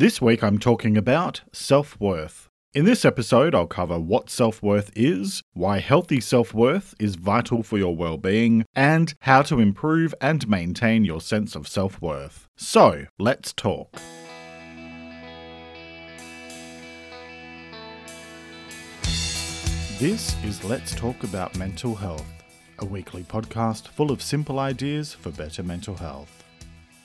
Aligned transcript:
This 0.00 0.22
week 0.22 0.44
I'm 0.44 0.60
talking 0.60 0.96
about 0.96 1.40
self 1.52 1.98
worth. 1.98 2.48
In 2.72 2.84
this 2.84 3.04
episode, 3.04 3.52
I'll 3.52 3.66
cover 3.66 3.98
what 3.98 4.30
self 4.30 4.62
worth 4.62 4.92
is, 4.94 5.42
why 5.54 5.80
healthy 5.80 6.20
self 6.20 6.54
worth 6.54 6.94
is 7.00 7.16
vital 7.16 7.64
for 7.64 7.78
your 7.78 7.96
well 7.96 8.16
being, 8.16 8.64
and 8.76 9.12
how 9.22 9.42
to 9.42 9.58
improve 9.58 10.14
and 10.20 10.48
maintain 10.48 11.04
your 11.04 11.20
sense 11.20 11.56
of 11.56 11.66
self 11.66 12.00
worth. 12.00 12.46
So, 12.56 13.06
let's 13.18 13.52
talk. 13.52 13.96
This 19.98 20.36
is 20.44 20.62
Let's 20.62 20.94
Talk 20.94 21.24
About 21.24 21.58
Mental 21.58 21.96
Health, 21.96 22.44
a 22.78 22.84
weekly 22.84 23.24
podcast 23.24 23.88
full 23.88 24.12
of 24.12 24.22
simple 24.22 24.60
ideas 24.60 25.12
for 25.12 25.32
better 25.32 25.64
mental 25.64 25.96
health. 25.96 26.37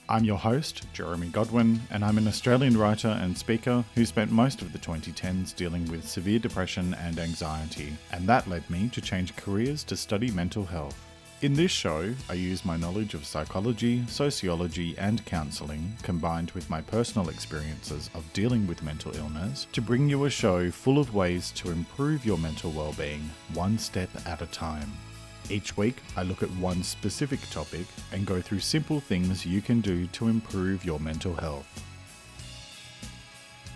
I'm 0.10 0.26
your 0.26 0.38
host, 0.38 0.86
Jeremy 0.92 1.28
Godwin, 1.30 1.80
and 1.90 2.04
I'm 2.04 2.18
an 2.18 2.28
Australian 2.28 2.78
writer 2.78 3.08
and 3.08 3.38
speaker 3.38 3.86
who 3.96 4.06
spent 4.06 4.32
most 4.32 4.62
of 4.62 4.74
the 4.74 4.80
2010s 4.80 5.56
dealing 5.56 5.90
with 5.90 6.08
severe 6.08 6.40
depression 6.40 6.94
and 6.96 7.18
anxiety, 7.18 7.94
and 8.12 8.28
that 8.28 8.50
led 8.50 8.70
me 8.70 8.90
to 8.90 9.00
change 9.00 9.34
careers 9.38 9.82
to 9.86 9.96
study 9.96 10.30
mental 10.30 10.66
health. 10.66 11.00
In 11.42 11.54
this 11.54 11.72
show, 11.72 12.14
I 12.30 12.34
use 12.34 12.66
my 12.66 12.76
knowledge 12.76 13.14
of 13.14 13.26
psychology, 13.26 14.04
sociology, 14.08 14.94
and 14.98 15.24
counselling, 15.26 15.96
combined 16.04 16.52
with 16.52 16.70
my 16.70 16.82
personal 16.82 17.30
experiences 17.30 18.10
of 18.14 18.32
dealing 18.34 18.68
with 18.68 18.84
mental 18.84 19.16
illness, 19.16 19.68
to 19.72 19.82
bring 19.82 20.10
you 20.10 20.26
a 20.26 20.30
show 20.30 20.70
full 20.70 21.00
of 21.00 21.16
ways 21.16 21.50
to 21.52 21.72
improve 21.72 22.26
your 22.26 22.38
mental 22.38 22.72
well-being, 22.72 23.30
one 23.54 23.78
step 23.78 24.10
at 24.26 24.42
a 24.42 24.48
time. 24.48 24.92
Each 25.50 25.76
week, 25.76 25.98
I 26.16 26.24
look 26.24 26.42
at 26.42 26.50
one 26.52 26.84
specific 26.84 27.40
topic 27.50 27.86
and 28.12 28.26
go 28.26 28.40
through 28.40 28.60
simple 28.60 29.00
things 29.00 29.46
you 29.46 29.62
can 29.62 29.82
do 29.82 30.08
to 30.08 30.30
improve 30.30 30.86
your 30.86 31.00
mental 31.00 31.34
health. 31.36 31.68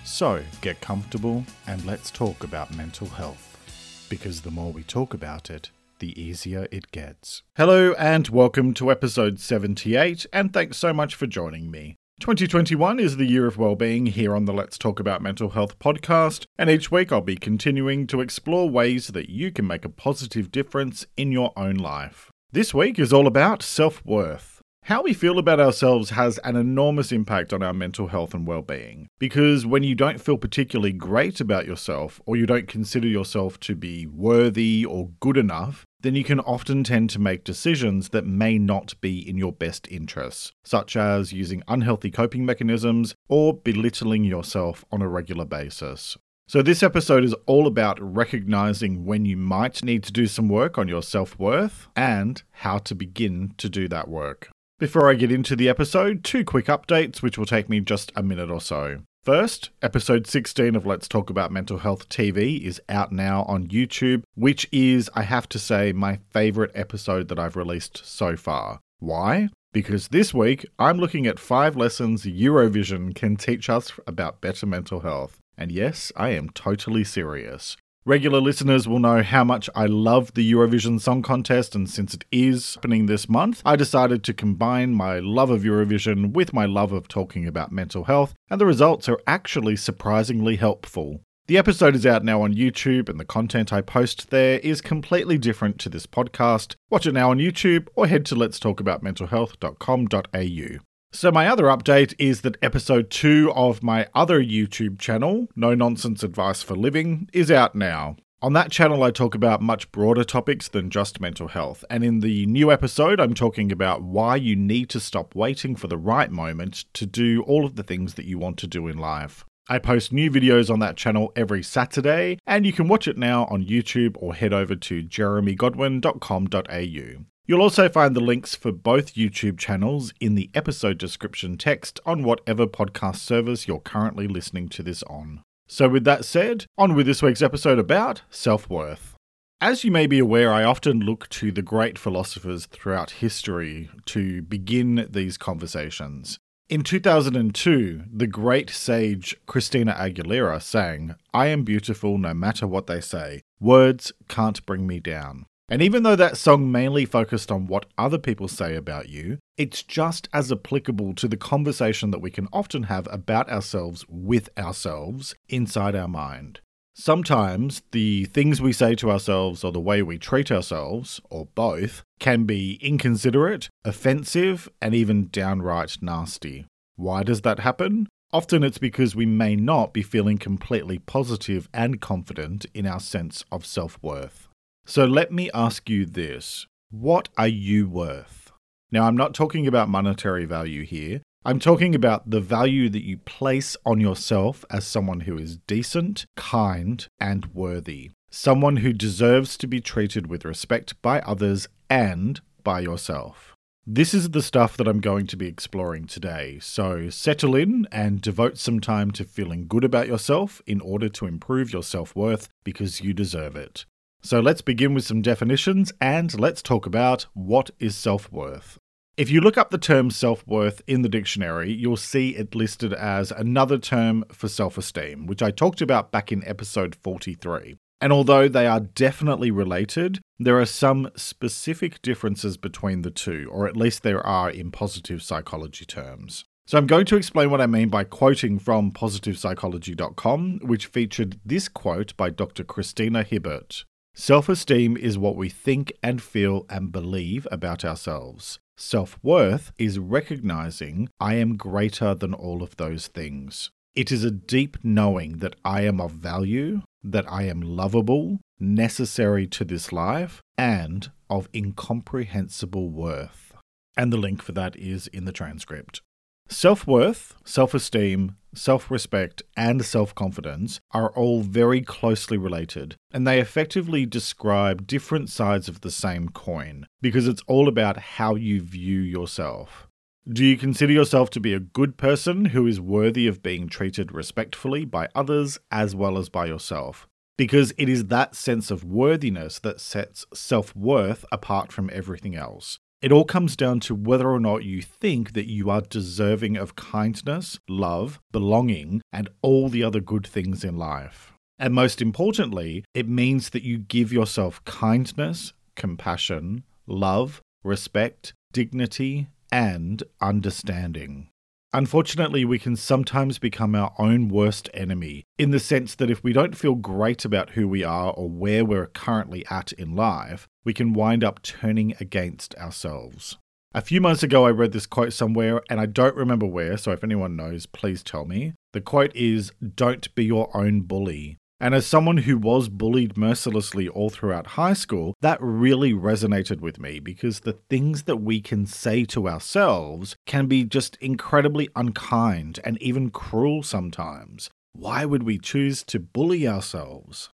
So, 0.05 0.43
get 0.61 0.79
comfortable 0.79 1.43
and 1.67 1.83
let's 1.85 2.09
talk 2.09 2.43
about 2.45 2.73
mental 2.75 3.07
health. 3.07 4.07
Because 4.09 4.41
the 4.41 4.51
more 4.51 4.71
we 4.71 4.83
talk 4.83 5.13
about 5.13 5.49
it, 5.49 5.69
the 5.99 6.19
easier 6.19 6.67
it 6.71 6.91
gets. 6.91 7.43
Hello, 7.57 7.93
and 7.93 8.29
welcome 8.29 8.73
to 8.75 8.89
episode 8.89 9.39
78, 9.39 10.25
and 10.31 10.53
thanks 10.53 10.77
so 10.77 10.93
much 10.93 11.15
for 11.15 11.27
joining 11.27 11.69
me. 11.69 11.97
2021 12.19 12.99
is 12.99 13.17
the 13.17 13.27
year 13.27 13.45
of 13.45 13.59
well-being 13.59 14.07
here 14.07 14.35
on 14.35 14.45
the 14.45 14.51
Let's 14.51 14.79
Talk 14.79 14.99
About 14.99 15.21
Mental 15.21 15.49
Health 15.49 15.77
podcast, 15.77 16.45
and 16.57 16.67
each 16.67 16.89
week 16.89 17.11
I'll 17.11 17.21
be 17.21 17.35
continuing 17.35 18.07
to 18.07 18.21
explore 18.21 18.67
ways 18.67 19.09
that 19.09 19.29
you 19.29 19.51
can 19.51 19.67
make 19.67 19.85
a 19.85 19.89
positive 19.89 20.51
difference 20.51 21.05
in 21.15 21.31
your 21.31 21.53
own 21.55 21.75
life. 21.75 22.31
This 22.51 22.73
week 22.73 22.97
is 22.97 23.13
all 23.13 23.27
about 23.27 23.61
self-worth. 23.61 24.61
How 24.85 25.03
we 25.03 25.13
feel 25.13 25.37
about 25.37 25.59
ourselves 25.59 26.09
has 26.09 26.39
an 26.39 26.55
enormous 26.55 27.11
impact 27.11 27.53
on 27.53 27.61
our 27.61 27.73
mental 27.73 28.07
health 28.07 28.33
and 28.33 28.47
well-being. 28.47 29.09
Because 29.19 29.67
when 29.67 29.83
you 29.83 29.93
don't 29.93 30.19
feel 30.19 30.37
particularly 30.37 30.93
great 30.93 31.39
about 31.39 31.67
yourself 31.67 32.19
or 32.25 32.35
you 32.35 32.47
don't 32.47 32.67
consider 32.67 33.07
yourself 33.07 33.59
to 33.59 33.75
be 33.75 34.07
worthy 34.07 34.83
or 34.83 35.11
good 35.19 35.37
enough, 35.37 35.85
then 36.01 36.15
you 36.15 36.23
can 36.23 36.39
often 36.41 36.83
tend 36.83 37.09
to 37.09 37.19
make 37.19 37.43
decisions 37.43 38.09
that 38.09 38.25
may 38.25 38.57
not 38.57 38.99
be 39.01 39.27
in 39.27 39.37
your 39.37 39.51
best 39.51 39.87
interests, 39.89 40.51
such 40.63 40.95
as 40.95 41.33
using 41.33 41.63
unhealthy 41.67 42.11
coping 42.11 42.45
mechanisms 42.45 43.15
or 43.27 43.53
belittling 43.53 44.23
yourself 44.23 44.85
on 44.91 45.01
a 45.01 45.07
regular 45.07 45.45
basis. 45.45 46.17
So, 46.49 46.61
this 46.61 46.81
episode 46.81 47.25
is 47.25 47.35
all 47.45 47.67
about 47.67 47.97
recognizing 47.99 49.05
when 49.05 49.25
you 49.25 49.35
might 49.35 49.83
need 49.83 50.03
to 50.03 50.13
do 50.13 50.27
some 50.27 50.47
work 50.47 50.77
on 50.77 50.87
your 50.87 51.03
self 51.03 51.37
worth 51.37 51.87
and 51.95 52.41
how 52.51 52.77
to 52.77 52.95
begin 52.95 53.53
to 53.57 53.67
do 53.67 53.89
that 53.89 54.07
work. 54.07 54.49
Before 54.79 55.09
I 55.09 55.15
get 55.15 55.31
into 55.31 55.55
the 55.55 55.67
episode, 55.67 56.23
two 56.23 56.45
quick 56.45 56.67
updates 56.67 57.21
which 57.21 57.37
will 57.37 57.47
take 57.47 57.67
me 57.67 57.79
just 57.81 58.11
a 58.15 58.23
minute 58.23 58.51
or 58.51 58.61
so. 58.61 58.99
First, 59.27 59.71
episode 59.81 60.25
16 60.25 60.73
of 60.73 60.85
Let's 60.85 61.05
Talk 61.05 61.29
About 61.29 61.51
Mental 61.51 61.79
Health 61.79 62.07
TV 62.07 62.61
is 62.61 62.81
out 62.87 63.11
now 63.11 63.43
on 63.43 63.67
YouTube, 63.67 64.23
which 64.35 64.69
is, 64.71 65.09
I 65.15 65.23
have 65.23 65.49
to 65.49 65.59
say, 65.59 65.91
my 65.91 66.19
favourite 66.31 66.71
episode 66.73 67.27
that 67.27 67.37
I've 67.37 67.57
released 67.57 68.05
so 68.05 68.37
far. 68.37 68.79
Why? 68.99 69.49
Because 69.73 70.07
this 70.07 70.33
week 70.33 70.65
I'm 70.79 70.97
looking 70.97 71.27
at 71.27 71.39
five 71.39 71.75
lessons 71.75 72.23
Eurovision 72.23 73.13
can 73.13 73.35
teach 73.35 73.69
us 73.69 73.91
about 74.07 74.39
better 74.39 74.65
mental 74.65 75.01
health. 75.01 75.39
And 75.57 75.73
yes, 75.73 76.13
I 76.15 76.29
am 76.29 76.49
totally 76.51 77.03
serious. 77.03 77.75
Regular 78.07 78.39
listeners 78.39 78.87
will 78.87 78.99
know 78.99 79.21
how 79.21 79.43
much 79.43 79.69
I 79.75 79.85
love 79.85 80.33
the 80.33 80.49
Eurovision 80.49 81.01
Song 81.01 81.21
Contest, 81.21 81.75
and 81.75 81.89
since 81.89 82.13
it 82.13 82.23
is 82.31 82.75
happening 82.75 83.05
this 83.05 83.27
month, 83.27 83.61
I 83.65 83.75
decided 83.75 84.23
to 84.23 84.33
combine 84.33 84.93
my 84.93 85.19
love 85.19 85.49
of 85.49 85.63
Eurovision 85.63 86.31
with 86.31 86.53
my 86.53 86.65
love 86.65 86.93
of 86.93 87.09
talking 87.09 87.45
about 87.45 87.73
mental 87.73 88.05
health, 88.05 88.33
and 88.49 88.61
the 88.61 88.65
results 88.65 89.09
are 89.09 89.19
actually 89.27 89.75
surprisingly 89.75 90.55
helpful. 90.55 91.19
The 91.47 91.57
episode 91.57 91.95
is 91.95 92.05
out 92.05 92.23
now 92.23 92.43
on 92.43 92.55
YouTube, 92.55 93.09
and 93.09 93.19
the 93.19 93.25
content 93.25 93.73
I 93.73 93.81
post 93.81 94.29
there 94.29 94.59
is 94.59 94.79
completely 94.79 95.37
different 95.37 95.77
to 95.79 95.89
this 95.89 96.07
podcast. 96.07 96.75
Watch 96.89 97.07
it 97.07 97.13
now 97.13 97.31
on 97.31 97.39
YouTube 97.39 97.89
or 97.93 98.07
head 98.07 98.25
to 98.27 98.35
letstalkaboutmentalhealth.com.au. 98.35 100.79
So, 101.17 101.31
my 101.31 101.47
other 101.47 101.63
update 101.63 102.13
is 102.19 102.41
that 102.41 102.57
episode 102.61 103.09
2 103.09 103.51
of 103.55 103.81
my 103.81 104.07
other 104.13 104.39
YouTube 104.39 104.99
channel, 104.99 105.47
No 105.55 105.73
Nonsense 105.73 106.21
Advice 106.21 106.61
for 106.61 106.75
Living, 106.75 107.27
is 107.33 107.49
out 107.49 107.73
now. 107.73 108.17
On 108.43 108.53
that 108.53 108.69
channel, 108.69 109.01
I 109.01 109.09
talk 109.09 109.33
about 109.33 109.59
much 109.59 109.91
broader 109.91 110.23
topics 110.23 110.67
than 110.67 110.91
just 110.91 111.19
mental 111.19 111.47
health. 111.47 111.83
And 111.89 112.03
in 112.03 112.19
the 112.19 112.45
new 112.45 112.71
episode, 112.71 113.19
I'm 113.19 113.33
talking 113.33 113.71
about 113.71 114.03
why 114.03 114.35
you 114.35 114.55
need 114.55 114.89
to 114.89 114.99
stop 114.99 115.33
waiting 115.33 115.75
for 115.75 115.87
the 115.87 115.97
right 115.97 116.29
moment 116.29 116.85
to 116.93 117.07
do 117.07 117.41
all 117.47 117.65
of 117.65 117.77
the 117.77 117.83
things 117.83 118.13
that 118.13 118.25
you 118.25 118.37
want 118.37 118.59
to 118.59 118.67
do 118.67 118.87
in 118.87 118.99
life. 118.99 119.43
I 119.67 119.79
post 119.79 120.13
new 120.13 120.29
videos 120.29 120.69
on 120.69 120.77
that 120.81 120.97
channel 120.97 121.33
every 121.35 121.63
Saturday, 121.63 122.37
and 122.45 122.63
you 122.63 122.71
can 122.71 122.87
watch 122.87 123.07
it 123.07 123.17
now 123.17 123.45
on 123.45 123.65
YouTube 123.65 124.17
or 124.19 124.35
head 124.35 124.53
over 124.53 124.75
to 124.75 125.01
jeremygodwin.com.au. 125.01 127.25
You'll 127.49 127.61
also 127.61 127.87
find 127.87 128.13
the 128.13 128.19
links 128.19 128.55
for 128.55 128.73
both 128.73 129.13
YouTube 129.13 129.57
channels 129.57 130.13
in 130.19 130.35
the 130.35 130.49
episode 130.53 130.97
description 130.97 131.57
text 131.57 131.97
on 132.05 132.23
whatever 132.23 132.67
podcast 132.67 133.19
service 133.19 133.69
you're 133.69 133.79
currently 133.79 134.27
listening 134.27 134.67
to 134.67 134.83
this 134.83 135.01
on. 135.03 135.41
So, 135.65 135.87
with 135.87 136.03
that 136.03 136.25
said, 136.25 136.65
on 136.77 136.93
with 136.93 137.05
this 137.05 137.21
week's 137.21 137.41
episode 137.41 137.79
about 137.79 138.23
self 138.29 138.69
worth. 138.69 139.15
As 139.61 139.85
you 139.85 139.91
may 139.91 140.07
be 140.07 140.19
aware, 140.19 140.51
I 140.51 140.65
often 140.65 140.99
look 140.99 141.29
to 141.29 141.53
the 141.53 141.61
great 141.61 141.97
philosophers 141.97 142.65
throughout 142.65 143.11
history 143.11 143.89
to 144.07 144.41
begin 144.41 145.07
these 145.09 145.37
conversations. 145.37 146.37
In 146.67 146.83
2002, 146.83 148.03
the 148.13 148.27
great 148.27 148.69
sage 148.69 149.37
Christina 149.45 149.93
Aguilera 149.93 150.61
sang, 150.61 151.15
I 151.33 151.47
am 151.47 151.63
beautiful 151.63 152.17
no 152.17 152.33
matter 152.33 152.67
what 152.67 152.87
they 152.87 152.99
say. 152.99 153.41
Words 153.61 154.11
can't 154.27 154.65
bring 154.65 154.85
me 154.85 154.99
down. 154.99 155.45
And 155.69 155.81
even 155.81 156.03
though 156.03 156.15
that 156.15 156.37
song 156.37 156.71
mainly 156.71 157.05
focused 157.05 157.51
on 157.51 157.67
what 157.67 157.87
other 157.97 158.17
people 158.17 158.47
say 158.47 158.75
about 158.75 159.09
you, 159.09 159.39
it's 159.57 159.83
just 159.83 160.29
as 160.31 160.49
applicable 160.49 161.13
to 161.15 161.27
the 161.27 161.35
conversation 161.35 162.11
that 162.11 162.21
we 162.21 162.31
can 162.31 162.47
often 162.53 162.83
have 162.83 163.07
about 163.11 163.49
ourselves 163.49 164.05
with 164.07 164.49
ourselves 164.57 165.35
inside 165.49 165.93
our 165.93 166.07
mind. 166.07 166.61
Sometimes 166.93 167.83
the 167.91 168.25
things 168.25 168.61
we 168.61 168.71
say 168.73 168.95
to 168.95 169.11
ourselves 169.11 169.63
or 169.63 169.71
the 169.71 169.79
way 169.79 170.01
we 170.01 170.17
treat 170.17 170.51
ourselves, 170.51 171.21
or 171.29 171.47
both, 171.53 172.01
can 172.19 172.45
be 172.45 172.79
inconsiderate, 172.81 173.69
offensive, 173.83 174.67
and 174.81 174.95
even 174.95 175.27
downright 175.27 175.97
nasty. 176.01 176.65
Why 176.95 177.21
does 177.21 177.41
that 177.41 177.59
happen? 177.59 178.07
Often 178.33 178.63
it's 178.63 178.79
because 178.79 179.15
we 179.15 179.25
may 179.25 179.55
not 179.55 179.93
be 179.93 180.01
feeling 180.01 180.37
completely 180.37 180.97
positive 180.97 181.69
and 181.73 182.01
confident 182.01 182.65
in 182.73 182.87
our 182.87 182.99
sense 182.99 183.43
of 183.51 183.65
self 183.65 183.99
worth. 184.01 184.46
So 184.89 185.03
let 185.03 185.33
me 185.33 185.51
ask 185.53 185.89
you 185.89 186.05
this 186.05 186.65
What 186.91 187.27
are 187.37 187.45
you 187.49 187.89
worth? 187.89 188.53
Now, 188.89 189.03
I'm 189.03 189.17
not 189.17 189.33
talking 189.33 189.67
about 189.67 189.89
monetary 189.89 190.45
value 190.45 190.85
here. 190.85 191.21
I'm 191.43 191.59
talking 191.59 191.93
about 191.93 192.29
the 192.29 192.39
value 192.39 192.87
that 192.91 193.03
you 193.03 193.17
place 193.17 193.75
on 193.85 193.99
yourself 193.99 194.63
as 194.69 194.87
someone 194.87 195.21
who 195.21 195.37
is 195.37 195.57
decent, 195.67 196.25
kind, 196.37 197.05
and 197.19 197.47
worthy. 197.53 198.11
Someone 198.31 198.77
who 198.77 198.93
deserves 198.93 199.57
to 199.57 199.67
be 199.67 199.81
treated 199.81 200.27
with 200.27 200.45
respect 200.45 201.01
by 201.01 201.19
others 201.19 201.67
and 201.89 202.39
by 202.63 202.79
yourself. 202.79 203.55
This 203.85 204.13
is 204.13 204.29
the 204.29 204.41
stuff 204.41 204.77
that 204.77 204.87
I'm 204.87 205.01
going 205.01 205.27
to 205.27 205.37
be 205.37 205.47
exploring 205.47 206.07
today, 206.07 206.59
so 206.61 207.09
settle 207.09 207.55
in 207.55 207.89
and 207.91 208.21
devote 208.21 208.57
some 208.57 208.79
time 208.79 209.11
to 209.11 209.25
feeling 209.25 209.67
good 209.67 209.83
about 209.83 210.07
yourself 210.07 210.61
in 210.65 210.79
order 210.79 211.09
to 211.09 211.27
improve 211.27 211.73
your 211.73 211.83
self 211.83 212.15
worth 212.15 212.47
because 212.63 213.01
you 213.01 213.13
deserve 213.13 213.57
it. 213.57 213.85
So 214.21 214.39
let's 214.39 214.61
begin 214.61 214.93
with 214.93 215.05
some 215.05 215.21
definitions 215.21 215.93
and 216.01 216.37
let's 216.39 216.61
talk 216.61 216.85
about 216.85 217.27
what 217.33 217.69
is 217.79 217.95
self 217.95 218.31
worth. 218.31 218.77
If 219.15 219.31
you 219.31 219.41
look 219.41 219.57
up 219.57 219.71
the 219.71 219.77
term 219.77 220.11
self 220.11 220.45
worth 220.45 220.81
in 220.85 221.01
the 221.01 221.09
dictionary, 221.09 221.71
you'll 221.71 221.97
see 221.97 222.35
it 222.35 222.53
listed 222.53 222.93
as 222.93 223.31
another 223.31 223.77
term 223.77 224.25
for 224.31 224.47
self 224.47 224.77
esteem, 224.77 225.25
which 225.25 225.41
I 225.41 225.51
talked 225.51 225.81
about 225.81 226.11
back 226.11 226.31
in 226.31 226.45
episode 226.45 226.95
43. 226.95 227.77
And 227.99 228.13
although 228.13 228.47
they 228.47 228.67
are 228.67 228.79
definitely 228.79 229.49
related, 229.49 230.19
there 230.37 230.59
are 230.59 230.67
some 230.67 231.09
specific 231.15 232.01
differences 232.03 232.57
between 232.57 233.01
the 233.01 233.09
two, 233.09 233.49
or 233.51 233.67
at 233.67 233.75
least 233.75 234.03
there 234.03 234.23
are 234.25 234.51
in 234.51 234.71
positive 234.71 235.23
psychology 235.23 235.85
terms. 235.85 236.45
So 236.67 236.77
I'm 236.77 236.85
going 236.85 237.05
to 237.05 237.15
explain 237.15 237.49
what 237.49 237.61
I 237.61 237.65
mean 237.65 237.89
by 237.89 238.03
quoting 238.03 238.59
from 238.59 238.91
positivepsychology.com, 238.91 240.59
which 240.61 240.85
featured 240.87 241.39
this 241.45 241.69
quote 241.69 242.15
by 242.17 242.29
Dr. 242.29 242.63
Christina 242.63 243.23
Hibbert. 243.23 243.85
Self 244.19 244.49
esteem 244.49 244.97
is 244.97 245.15
what 245.15 245.35
we 245.35 245.47
think 245.47 245.93
and 246.01 246.19
feel 246.19 246.65
and 246.71 246.91
believe 246.91 247.47
about 247.51 247.85
ourselves. 247.85 248.57
Self 248.75 249.19
worth 249.21 249.71
is 249.77 249.99
recognizing 249.99 251.07
I 251.19 251.35
am 251.35 251.55
greater 251.55 252.15
than 252.15 252.33
all 252.33 252.63
of 252.63 252.77
those 252.77 253.05
things. 253.05 253.69
It 253.93 254.11
is 254.11 254.23
a 254.23 254.31
deep 254.31 254.77
knowing 254.81 255.37
that 255.37 255.55
I 255.63 255.81
am 255.81 256.01
of 256.01 256.13
value, 256.13 256.81
that 257.03 257.31
I 257.31 257.43
am 257.43 257.61
lovable, 257.61 258.39
necessary 258.59 259.45
to 259.49 259.63
this 259.63 259.91
life, 259.91 260.41
and 260.57 261.11
of 261.29 261.47
incomprehensible 261.53 262.89
worth. 262.89 263.53
And 263.95 264.11
the 264.11 264.17
link 264.17 264.41
for 264.41 264.51
that 264.53 264.75
is 264.75 265.05
in 265.05 265.25
the 265.25 265.31
transcript. 265.31 266.01
Self 266.49 266.87
worth, 266.87 267.35
self 267.43 267.73
esteem, 267.73 268.37
self 268.53 268.89
respect, 268.89 269.43
and 269.57 269.83
self 269.83 270.15
confidence 270.15 270.79
are 270.91 271.09
all 271.09 271.41
very 271.41 271.81
closely 271.81 272.37
related, 272.37 272.95
and 273.11 273.27
they 273.27 273.41
effectively 273.41 274.05
describe 274.05 274.87
different 274.87 275.29
sides 275.29 275.67
of 275.67 275.81
the 275.81 275.91
same 275.91 276.29
coin 276.29 276.87
because 277.01 277.27
it's 277.27 277.43
all 277.47 277.67
about 277.67 277.97
how 277.97 278.35
you 278.35 278.61
view 278.61 278.99
yourself. 278.99 279.87
Do 280.31 280.45
you 280.45 280.57
consider 280.57 280.93
yourself 280.93 281.29
to 281.31 281.39
be 281.41 281.53
a 281.53 281.59
good 281.59 281.97
person 281.97 282.45
who 282.45 282.65
is 282.65 282.79
worthy 282.79 283.27
of 283.27 283.43
being 283.43 283.67
treated 283.67 284.13
respectfully 284.13 284.85
by 284.85 285.09
others 285.13 285.59
as 285.69 285.95
well 285.95 286.17
as 286.17 286.29
by 286.29 286.45
yourself? 286.45 287.07
Because 287.37 287.73
it 287.77 287.89
is 287.89 288.05
that 288.05 288.35
sense 288.35 288.71
of 288.71 288.83
worthiness 288.83 289.59
that 289.59 289.81
sets 289.81 290.25
self 290.33 290.75
worth 290.75 291.25
apart 291.31 291.71
from 291.73 291.89
everything 291.93 292.35
else. 292.35 292.79
It 292.99 293.11
all 293.11 293.25
comes 293.25 293.55
down 293.55 293.79
to 293.81 293.93
whether 293.93 294.27
or 294.27 294.39
not 294.39 294.63
you 294.63 294.81
think 294.81 295.33
that 295.33 295.45
you 295.47 295.69
are 295.69 295.81
deserving 295.81 296.57
of 296.57 296.75
kindness, 296.75 297.59
love, 297.69 298.19
belonging, 298.31 299.01
and 299.13 299.29
all 299.43 299.69
the 299.69 299.83
other 299.83 299.99
good 299.99 300.25
things 300.25 300.63
in 300.63 300.77
life. 300.77 301.33
And 301.59 301.75
most 301.75 302.01
importantly, 302.01 302.83
it 302.95 303.07
means 303.07 303.49
that 303.49 303.61
you 303.61 303.77
give 303.77 304.11
yourself 304.11 304.63
kindness, 304.65 305.53
compassion, 305.75 306.63
love, 306.87 307.41
respect, 307.63 308.33
dignity, 308.51 309.27
and 309.51 310.01
understanding. 310.19 311.29
Unfortunately, 311.73 312.45
we 312.45 312.59
can 312.59 312.75
sometimes 312.75 313.39
become 313.39 313.75
our 313.75 313.93
own 313.99 314.29
worst 314.29 314.69
enemy 314.73 315.25
in 315.37 315.51
the 315.51 315.59
sense 315.59 315.95
that 315.95 316.09
if 316.09 316.23
we 316.23 316.31
don't 316.31 316.57
feel 316.57 316.75
great 316.75 317.25
about 317.25 317.51
who 317.51 317.67
we 317.67 317.83
are 317.83 318.11
or 318.11 318.29
where 318.29 318.63
we're 318.63 318.87
currently 318.87 319.45
at 319.49 319.73
in 319.73 319.95
life, 319.95 320.47
we 320.63 320.73
can 320.73 320.93
wind 320.93 321.23
up 321.23 321.41
turning 321.41 321.93
against 321.99 322.55
ourselves. 322.55 323.37
A 323.73 323.81
few 323.81 323.99
months 323.99 324.23
ago, 324.23 324.45
I 324.45 324.51
read 324.51 324.71
this 324.71 324.87
quote 324.87 325.11
somewhere, 325.11 325.61
and 325.69 325.79
I 325.79 325.85
don't 325.85 326.15
remember 326.15 326.45
where, 326.45 326.77
so 326.77 326.91
if 326.93 327.03
anyone 327.03 327.35
knows, 327.35 327.65
please 327.65 328.01
tell 328.01 328.25
me. 328.25 328.53
The 328.71 328.81
quote 328.81 329.13
is 329.13 329.51
Don't 329.75 330.13
be 330.15 330.25
your 330.25 330.49
own 330.55 330.81
bully. 330.81 331.37
And 331.59 331.73
as 331.73 331.87
someone 331.87 332.17
who 332.17 332.37
was 332.37 332.69
bullied 332.69 333.17
mercilessly 333.17 333.87
all 333.87 334.11
throughout 334.11 334.47
high 334.47 334.73
school, 334.73 335.15
that 335.21 335.41
really 335.41 335.91
resonated 335.91 336.61
with 336.61 336.79
me 336.79 336.99
because 336.99 337.39
the 337.39 337.57
things 337.69 338.03
that 338.03 338.17
we 338.17 338.41
can 338.41 338.67
say 338.67 339.05
to 339.05 339.27
ourselves 339.27 340.15
can 340.27 340.45
be 340.45 340.63
just 340.63 340.97
incredibly 340.97 341.67
unkind 341.75 342.59
and 342.63 342.79
even 342.81 343.09
cruel 343.09 343.63
sometimes. 343.63 344.51
Why 344.73 345.05
would 345.05 345.23
we 345.23 345.39
choose 345.39 345.83
to 345.85 345.99
bully 345.99 346.47
ourselves? 346.47 347.29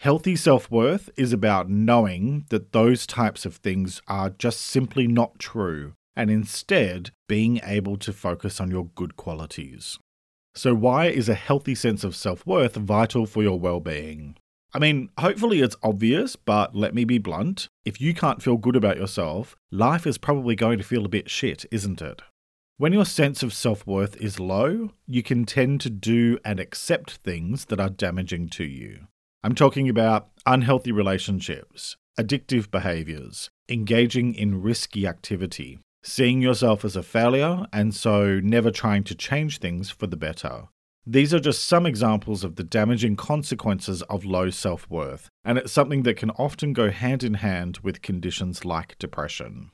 Healthy 0.00 0.34
self 0.36 0.68
worth 0.70 1.10
is 1.16 1.32
about 1.32 1.70
knowing 1.70 2.46
that 2.50 2.72
those 2.72 3.06
types 3.06 3.46
of 3.46 3.56
things 3.56 4.02
are 4.08 4.30
just 4.30 4.60
simply 4.60 5.06
not 5.06 5.38
true, 5.38 5.92
and 6.16 6.30
instead 6.30 7.10
being 7.28 7.60
able 7.62 7.96
to 7.98 8.12
focus 8.12 8.60
on 8.60 8.70
your 8.70 8.86
good 8.96 9.16
qualities. 9.16 9.98
So, 10.58 10.74
why 10.74 11.06
is 11.06 11.28
a 11.28 11.36
healthy 11.36 11.76
sense 11.76 12.02
of 12.02 12.16
self 12.16 12.44
worth 12.44 12.74
vital 12.74 13.26
for 13.26 13.44
your 13.44 13.60
well 13.60 13.78
being? 13.78 14.34
I 14.74 14.80
mean, 14.80 15.08
hopefully 15.16 15.60
it's 15.60 15.76
obvious, 15.84 16.34
but 16.34 16.74
let 16.74 16.96
me 16.96 17.04
be 17.04 17.18
blunt. 17.18 17.68
If 17.84 18.00
you 18.00 18.12
can't 18.12 18.42
feel 18.42 18.56
good 18.56 18.74
about 18.74 18.96
yourself, 18.96 19.54
life 19.70 20.04
is 20.04 20.18
probably 20.18 20.56
going 20.56 20.78
to 20.78 20.84
feel 20.84 21.04
a 21.04 21.08
bit 21.08 21.30
shit, 21.30 21.64
isn't 21.70 22.02
it? 22.02 22.22
When 22.76 22.92
your 22.92 23.04
sense 23.04 23.44
of 23.44 23.54
self 23.54 23.86
worth 23.86 24.16
is 24.16 24.40
low, 24.40 24.90
you 25.06 25.22
can 25.22 25.44
tend 25.44 25.80
to 25.82 25.90
do 25.90 26.40
and 26.44 26.58
accept 26.58 27.18
things 27.18 27.66
that 27.66 27.78
are 27.78 27.88
damaging 27.88 28.48
to 28.48 28.64
you. 28.64 29.06
I'm 29.44 29.54
talking 29.54 29.88
about 29.88 30.26
unhealthy 30.44 30.90
relationships, 30.90 31.96
addictive 32.18 32.68
behaviors, 32.68 33.48
engaging 33.68 34.34
in 34.34 34.60
risky 34.60 35.06
activity, 35.06 35.78
seeing 36.02 36.40
yourself 36.40 36.84
as 36.84 36.96
a 36.96 37.02
failure, 37.02 37.66
and 37.72 37.94
so 37.94 38.40
never 38.40 38.70
trying 38.70 39.04
to 39.04 39.14
change 39.14 39.58
things 39.58 39.90
for 39.90 40.06
the 40.06 40.16
better. 40.16 40.68
These 41.06 41.32
are 41.32 41.40
just 41.40 41.64
some 41.64 41.86
examples 41.86 42.44
of 42.44 42.56
the 42.56 42.64
damaging 42.64 43.16
consequences 43.16 44.02
of 44.02 44.26
low 44.26 44.50
self 44.50 44.88
worth, 44.90 45.30
and 45.44 45.56
it's 45.56 45.72
something 45.72 46.02
that 46.02 46.18
can 46.18 46.30
often 46.32 46.72
go 46.72 46.90
hand 46.90 47.24
in 47.24 47.34
hand 47.34 47.78
with 47.78 48.02
conditions 48.02 48.64
like 48.64 48.98
depression. 48.98 49.70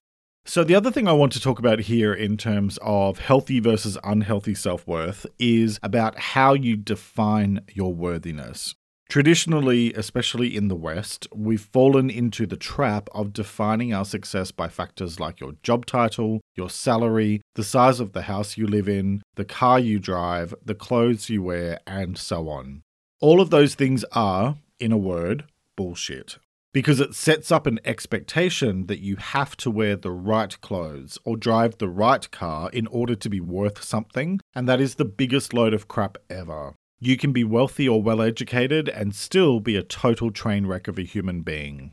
So, 0.46 0.62
the 0.62 0.74
other 0.74 0.90
thing 0.90 1.08
I 1.08 1.12
want 1.12 1.32
to 1.32 1.40
talk 1.40 1.58
about 1.58 1.80
here 1.80 2.12
in 2.12 2.36
terms 2.36 2.78
of 2.82 3.18
healthy 3.18 3.60
versus 3.60 3.98
unhealthy 4.04 4.54
self 4.54 4.86
worth 4.86 5.26
is 5.38 5.80
about 5.82 6.18
how 6.18 6.52
you 6.52 6.76
define 6.76 7.62
your 7.72 7.94
worthiness. 7.94 8.74
Traditionally, 9.14 9.94
especially 9.94 10.56
in 10.56 10.66
the 10.66 10.74
West, 10.74 11.28
we've 11.32 11.60
fallen 11.60 12.10
into 12.10 12.46
the 12.46 12.56
trap 12.56 13.08
of 13.14 13.32
defining 13.32 13.94
our 13.94 14.04
success 14.04 14.50
by 14.50 14.66
factors 14.66 15.20
like 15.20 15.38
your 15.38 15.52
job 15.62 15.86
title, 15.86 16.40
your 16.56 16.68
salary, 16.68 17.40
the 17.54 17.62
size 17.62 18.00
of 18.00 18.12
the 18.12 18.22
house 18.22 18.56
you 18.56 18.66
live 18.66 18.88
in, 18.88 19.22
the 19.36 19.44
car 19.44 19.78
you 19.78 20.00
drive, 20.00 20.52
the 20.64 20.74
clothes 20.74 21.30
you 21.30 21.44
wear, 21.44 21.78
and 21.86 22.18
so 22.18 22.48
on. 22.48 22.82
All 23.20 23.40
of 23.40 23.50
those 23.50 23.76
things 23.76 24.04
are, 24.10 24.56
in 24.80 24.90
a 24.90 24.98
word, 24.98 25.44
bullshit. 25.76 26.38
Because 26.72 26.98
it 26.98 27.14
sets 27.14 27.52
up 27.52 27.68
an 27.68 27.78
expectation 27.84 28.88
that 28.88 28.98
you 28.98 29.14
have 29.14 29.56
to 29.58 29.70
wear 29.70 29.94
the 29.94 30.10
right 30.10 30.60
clothes 30.60 31.20
or 31.24 31.36
drive 31.36 31.78
the 31.78 31.88
right 31.88 32.28
car 32.32 32.68
in 32.72 32.88
order 32.88 33.14
to 33.14 33.30
be 33.30 33.38
worth 33.38 33.80
something, 33.84 34.40
and 34.56 34.68
that 34.68 34.80
is 34.80 34.96
the 34.96 35.04
biggest 35.04 35.54
load 35.54 35.72
of 35.72 35.86
crap 35.86 36.18
ever. 36.28 36.74
You 37.06 37.18
can 37.18 37.32
be 37.32 37.44
wealthy 37.44 37.86
or 37.86 38.00
well 38.00 38.22
educated 38.22 38.88
and 38.88 39.14
still 39.14 39.60
be 39.60 39.76
a 39.76 39.82
total 39.82 40.30
train 40.30 40.64
wreck 40.64 40.88
of 40.88 40.98
a 40.98 41.02
human 41.02 41.42
being. 41.42 41.92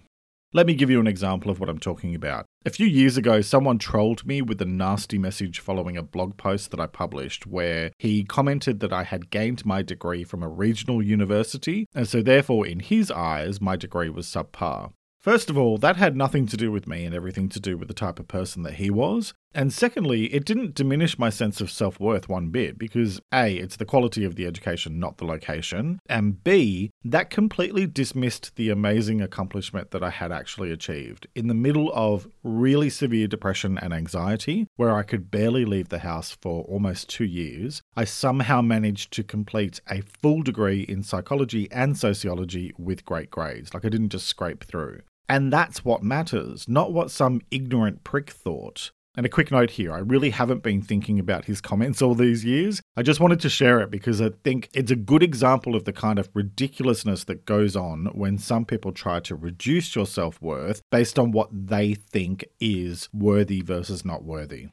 Let 0.53 0.65
me 0.65 0.73
give 0.73 0.89
you 0.89 1.01
an 1.01 1.07
example 1.07 1.51
of 1.51 1.59
what 1.59 1.67
I'm 1.67 1.79
talking 1.79 2.15
about. 2.15 2.45
A 2.65 2.69
few 2.69 2.87
years 2.87 3.17
ago, 3.17 3.41
someone 3.41 3.77
trolled 3.77 4.25
me 4.25 4.41
with 4.41 4.61
a 4.61 4.65
nasty 4.65 5.17
message 5.17 5.59
following 5.59 5.97
a 5.97 6.01
blog 6.01 6.37
post 6.37 6.71
that 6.71 6.79
I 6.79 6.87
published 6.87 7.45
where 7.45 7.91
he 7.99 8.23
commented 8.23 8.79
that 8.79 8.93
I 8.93 9.03
had 9.03 9.29
gained 9.29 9.65
my 9.65 9.81
degree 9.81 10.23
from 10.23 10.43
a 10.43 10.47
regional 10.47 11.03
university, 11.03 11.87
and 11.93 12.07
so 12.07 12.21
therefore, 12.21 12.65
in 12.65 12.79
his 12.79 13.11
eyes, 13.11 13.59
my 13.59 13.75
degree 13.75 14.09
was 14.09 14.27
subpar. 14.27 14.93
First 15.19 15.49
of 15.49 15.57
all, 15.57 15.77
that 15.79 15.97
had 15.97 16.15
nothing 16.15 16.47
to 16.47 16.57
do 16.57 16.71
with 16.71 16.87
me 16.87 17.03
and 17.03 17.13
everything 17.13 17.49
to 17.49 17.59
do 17.59 17.77
with 17.77 17.89
the 17.89 17.93
type 17.93 18.17
of 18.17 18.29
person 18.29 18.63
that 18.63 18.75
he 18.75 18.89
was. 18.89 19.33
And 19.53 19.73
secondly, 19.73 20.33
it 20.33 20.45
didn't 20.45 20.75
diminish 20.75 21.19
my 21.19 21.29
sense 21.29 21.59
of 21.59 21.69
self 21.69 21.99
worth 21.99 22.29
one 22.29 22.49
bit 22.49 22.77
because 22.77 23.19
A, 23.33 23.55
it's 23.57 23.75
the 23.75 23.85
quality 23.85 24.23
of 24.23 24.35
the 24.35 24.45
education, 24.45 24.99
not 24.99 25.17
the 25.17 25.25
location. 25.25 25.99
And 26.07 26.41
B, 26.43 26.91
that 27.03 27.29
completely 27.29 27.85
dismissed 27.85 28.55
the 28.55 28.69
amazing 28.69 29.21
accomplishment 29.21 29.91
that 29.91 30.03
I 30.03 30.09
had 30.09 30.31
actually 30.31 30.71
achieved. 30.71 31.27
In 31.35 31.47
the 31.47 31.53
middle 31.53 31.91
of 31.93 32.27
really 32.43 32.89
severe 32.89 33.27
depression 33.27 33.77
and 33.77 33.93
anxiety, 33.93 34.67
where 34.77 34.95
I 34.95 35.03
could 35.03 35.29
barely 35.29 35.65
leave 35.65 35.89
the 35.89 35.99
house 35.99 36.37
for 36.41 36.63
almost 36.63 37.09
two 37.09 37.25
years, 37.25 37.81
I 37.95 38.05
somehow 38.05 38.61
managed 38.61 39.11
to 39.13 39.23
complete 39.23 39.81
a 39.89 40.01
full 40.01 40.43
degree 40.43 40.81
in 40.81 41.03
psychology 41.03 41.69
and 41.71 41.97
sociology 41.97 42.73
with 42.77 43.05
great 43.05 43.29
grades. 43.29 43.73
Like 43.73 43.85
I 43.85 43.89
didn't 43.89 44.09
just 44.09 44.27
scrape 44.27 44.63
through. 44.63 45.01
And 45.27 45.51
that's 45.51 45.85
what 45.85 46.03
matters, 46.03 46.67
not 46.67 46.91
what 46.91 47.09
some 47.09 47.41
ignorant 47.51 48.03
prick 48.03 48.29
thought. 48.29 48.91
And 49.15 49.25
a 49.25 49.29
quick 49.29 49.51
note 49.51 49.71
here 49.71 49.91
I 49.91 49.99
really 49.99 50.29
haven't 50.29 50.63
been 50.63 50.81
thinking 50.81 51.19
about 51.19 51.45
his 51.45 51.59
comments 51.59 52.01
all 52.01 52.15
these 52.15 52.45
years. 52.45 52.81
I 52.95 53.03
just 53.03 53.19
wanted 53.19 53.41
to 53.41 53.49
share 53.49 53.81
it 53.81 53.91
because 53.91 54.21
I 54.21 54.29
think 54.43 54.69
it's 54.73 54.91
a 54.91 54.95
good 54.95 55.21
example 55.21 55.75
of 55.75 55.83
the 55.83 55.91
kind 55.93 56.17
of 56.17 56.29
ridiculousness 56.33 57.25
that 57.25 57.45
goes 57.45 57.75
on 57.75 58.05
when 58.13 58.37
some 58.37 58.65
people 58.65 58.91
try 58.91 59.19
to 59.21 59.35
reduce 59.35 59.95
your 59.95 60.05
self 60.05 60.41
worth 60.41 60.81
based 60.91 61.19
on 61.19 61.31
what 61.31 61.49
they 61.51 61.93
think 61.93 62.45
is 62.59 63.09
worthy 63.13 63.61
versus 63.61 64.05
not 64.05 64.23
worthy. 64.23 64.69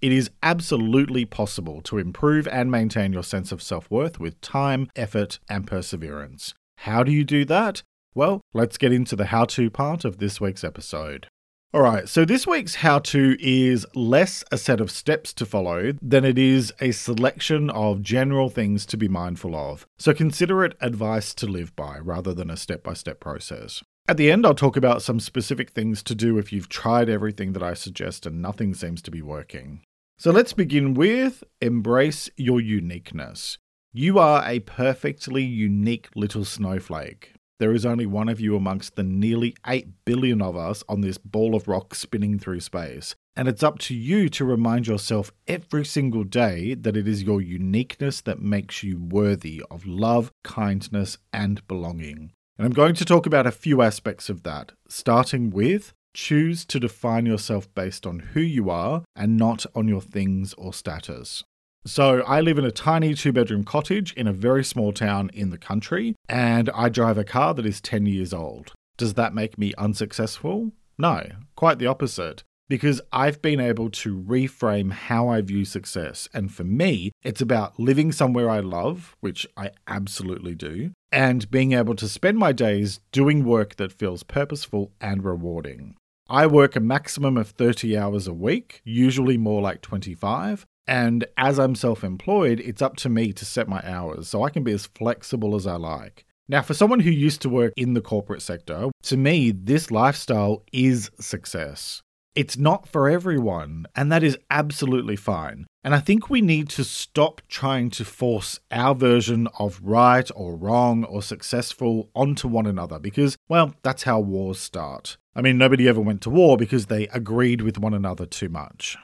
It 0.00 0.12
is 0.12 0.30
absolutely 0.42 1.24
possible 1.24 1.80
to 1.82 1.98
improve 1.98 2.46
and 2.46 2.70
maintain 2.70 3.12
your 3.12 3.24
sense 3.24 3.52
of 3.52 3.62
self 3.62 3.90
worth 3.90 4.20
with 4.20 4.40
time, 4.40 4.90
effort, 4.94 5.38
and 5.48 5.66
perseverance. 5.66 6.54
How 6.78 7.02
do 7.02 7.10
you 7.10 7.24
do 7.24 7.44
that? 7.46 7.82
Well, 8.14 8.40
let's 8.52 8.78
get 8.78 8.92
into 8.92 9.16
the 9.16 9.26
how 9.26 9.46
to 9.46 9.70
part 9.70 10.04
of 10.04 10.18
this 10.18 10.40
week's 10.40 10.62
episode. 10.62 11.28
Alright, 11.74 12.08
so 12.08 12.24
this 12.24 12.46
week's 12.46 12.76
how 12.76 12.98
to 13.00 13.36
is 13.38 13.86
less 13.94 14.42
a 14.50 14.56
set 14.56 14.80
of 14.80 14.90
steps 14.90 15.34
to 15.34 15.44
follow 15.44 15.92
than 16.00 16.24
it 16.24 16.38
is 16.38 16.72
a 16.80 16.92
selection 16.92 17.68
of 17.68 18.00
general 18.00 18.48
things 18.48 18.86
to 18.86 18.96
be 18.96 19.06
mindful 19.06 19.54
of. 19.54 19.86
So 19.98 20.14
consider 20.14 20.64
it 20.64 20.78
advice 20.80 21.34
to 21.34 21.46
live 21.46 21.76
by 21.76 21.98
rather 21.98 22.32
than 22.32 22.48
a 22.50 22.56
step 22.56 22.82
by 22.82 22.94
step 22.94 23.20
process. 23.20 23.82
At 24.08 24.16
the 24.16 24.30
end, 24.30 24.46
I'll 24.46 24.54
talk 24.54 24.78
about 24.78 25.02
some 25.02 25.20
specific 25.20 25.68
things 25.68 26.02
to 26.04 26.14
do 26.14 26.38
if 26.38 26.54
you've 26.54 26.70
tried 26.70 27.10
everything 27.10 27.52
that 27.52 27.62
I 27.62 27.74
suggest 27.74 28.24
and 28.24 28.40
nothing 28.40 28.72
seems 28.72 29.02
to 29.02 29.10
be 29.10 29.20
working. 29.20 29.82
So 30.16 30.30
let's 30.30 30.54
begin 30.54 30.94
with 30.94 31.44
embrace 31.60 32.30
your 32.38 32.62
uniqueness. 32.62 33.58
You 33.92 34.18
are 34.18 34.42
a 34.48 34.60
perfectly 34.60 35.44
unique 35.44 36.08
little 36.14 36.46
snowflake. 36.46 37.34
There 37.58 37.72
is 37.72 37.84
only 37.84 38.06
one 38.06 38.28
of 38.28 38.40
you 38.40 38.54
amongst 38.54 38.94
the 38.94 39.02
nearly 39.02 39.56
8 39.66 40.04
billion 40.04 40.40
of 40.40 40.56
us 40.56 40.84
on 40.88 41.00
this 41.00 41.18
ball 41.18 41.56
of 41.56 41.66
rock 41.66 41.92
spinning 41.94 42.38
through 42.38 42.60
space. 42.60 43.16
And 43.34 43.48
it's 43.48 43.64
up 43.64 43.80
to 43.80 43.94
you 43.94 44.28
to 44.30 44.44
remind 44.44 44.86
yourself 44.86 45.32
every 45.48 45.84
single 45.84 46.22
day 46.22 46.74
that 46.74 46.96
it 46.96 47.08
is 47.08 47.24
your 47.24 47.40
uniqueness 47.40 48.20
that 48.20 48.40
makes 48.40 48.84
you 48.84 49.00
worthy 49.00 49.62
of 49.72 49.86
love, 49.86 50.30
kindness, 50.44 51.18
and 51.32 51.66
belonging. 51.66 52.32
And 52.58 52.66
I'm 52.66 52.72
going 52.72 52.94
to 52.94 53.04
talk 53.04 53.26
about 53.26 53.46
a 53.46 53.52
few 53.52 53.82
aspects 53.82 54.28
of 54.28 54.44
that, 54.44 54.72
starting 54.88 55.50
with 55.50 55.94
choose 56.14 56.64
to 56.64 56.80
define 56.80 57.26
yourself 57.26 57.72
based 57.74 58.06
on 58.06 58.20
who 58.20 58.40
you 58.40 58.70
are 58.70 59.04
and 59.14 59.36
not 59.36 59.66
on 59.74 59.86
your 59.88 60.00
things 60.00 60.54
or 60.54 60.72
status. 60.72 61.44
So, 61.88 62.22
I 62.26 62.42
live 62.42 62.58
in 62.58 62.66
a 62.66 62.70
tiny 62.70 63.14
two 63.14 63.32
bedroom 63.32 63.64
cottage 63.64 64.12
in 64.12 64.26
a 64.26 64.32
very 64.32 64.62
small 64.62 64.92
town 64.92 65.30
in 65.32 65.48
the 65.48 65.56
country, 65.56 66.14
and 66.28 66.68
I 66.74 66.90
drive 66.90 67.16
a 67.16 67.24
car 67.24 67.54
that 67.54 67.64
is 67.64 67.80
10 67.80 68.04
years 68.04 68.34
old. 68.34 68.74
Does 68.98 69.14
that 69.14 69.34
make 69.34 69.56
me 69.56 69.72
unsuccessful? 69.78 70.72
No, 70.98 71.22
quite 71.56 71.78
the 71.78 71.86
opposite. 71.86 72.42
Because 72.68 73.00
I've 73.10 73.40
been 73.40 73.58
able 73.58 73.88
to 73.88 74.18
reframe 74.20 74.92
how 74.92 75.28
I 75.28 75.40
view 75.40 75.64
success. 75.64 76.28
And 76.34 76.52
for 76.52 76.62
me, 76.62 77.10
it's 77.22 77.40
about 77.40 77.80
living 77.80 78.12
somewhere 78.12 78.50
I 78.50 78.60
love, 78.60 79.16
which 79.20 79.46
I 79.56 79.70
absolutely 79.86 80.54
do, 80.54 80.90
and 81.10 81.50
being 81.50 81.72
able 81.72 81.94
to 81.94 82.08
spend 82.08 82.36
my 82.36 82.52
days 82.52 83.00
doing 83.12 83.46
work 83.46 83.76
that 83.76 83.92
feels 83.92 84.24
purposeful 84.24 84.92
and 85.00 85.24
rewarding. 85.24 85.94
I 86.28 86.46
work 86.46 86.76
a 86.76 86.80
maximum 86.80 87.38
of 87.38 87.48
30 87.48 87.96
hours 87.96 88.26
a 88.26 88.34
week, 88.34 88.82
usually 88.84 89.38
more 89.38 89.62
like 89.62 89.80
25, 89.80 90.66
and 90.88 91.26
as 91.36 91.58
I'm 91.58 91.74
self 91.74 92.02
employed, 92.02 92.60
it's 92.60 92.82
up 92.82 92.96
to 92.96 93.08
me 93.08 93.32
to 93.34 93.44
set 93.44 93.68
my 93.68 93.82
hours 93.84 94.28
so 94.28 94.42
I 94.42 94.50
can 94.50 94.64
be 94.64 94.72
as 94.72 94.86
flexible 94.86 95.54
as 95.54 95.66
I 95.66 95.76
like. 95.76 96.24
Now, 96.48 96.62
for 96.62 96.72
someone 96.72 97.00
who 97.00 97.10
used 97.10 97.42
to 97.42 97.50
work 97.50 97.74
in 97.76 97.92
the 97.92 98.00
corporate 98.00 98.40
sector, 98.40 98.88
to 99.02 99.16
me, 99.18 99.50
this 99.50 99.90
lifestyle 99.90 100.64
is 100.72 101.10
success. 101.20 102.00
It's 102.34 102.56
not 102.56 102.88
for 102.88 103.08
everyone, 103.08 103.86
and 103.94 104.10
that 104.10 104.22
is 104.22 104.38
absolutely 104.50 105.16
fine. 105.16 105.66
And 105.84 105.94
I 105.94 106.00
think 106.00 106.30
we 106.30 106.40
need 106.40 106.70
to 106.70 106.84
stop 106.84 107.42
trying 107.48 107.90
to 107.90 108.04
force 108.04 108.60
our 108.70 108.94
version 108.94 109.48
of 109.58 109.80
right 109.82 110.30
or 110.34 110.56
wrong 110.56 111.04
or 111.04 111.22
successful 111.22 112.08
onto 112.14 112.48
one 112.48 112.66
another 112.66 112.98
because, 112.98 113.36
well, 113.48 113.74
that's 113.82 114.04
how 114.04 114.20
wars 114.20 114.58
start. 114.58 115.18
I 115.34 115.42
mean, 115.42 115.58
nobody 115.58 115.86
ever 115.86 116.00
went 116.00 116.22
to 116.22 116.30
war 116.30 116.56
because 116.56 116.86
they 116.86 117.08
agreed 117.08 117.60
with 117.60 117.78
one 117.78 117.94
another 117.94 118.24
too 118.24 118.48
much. 118.48 118.96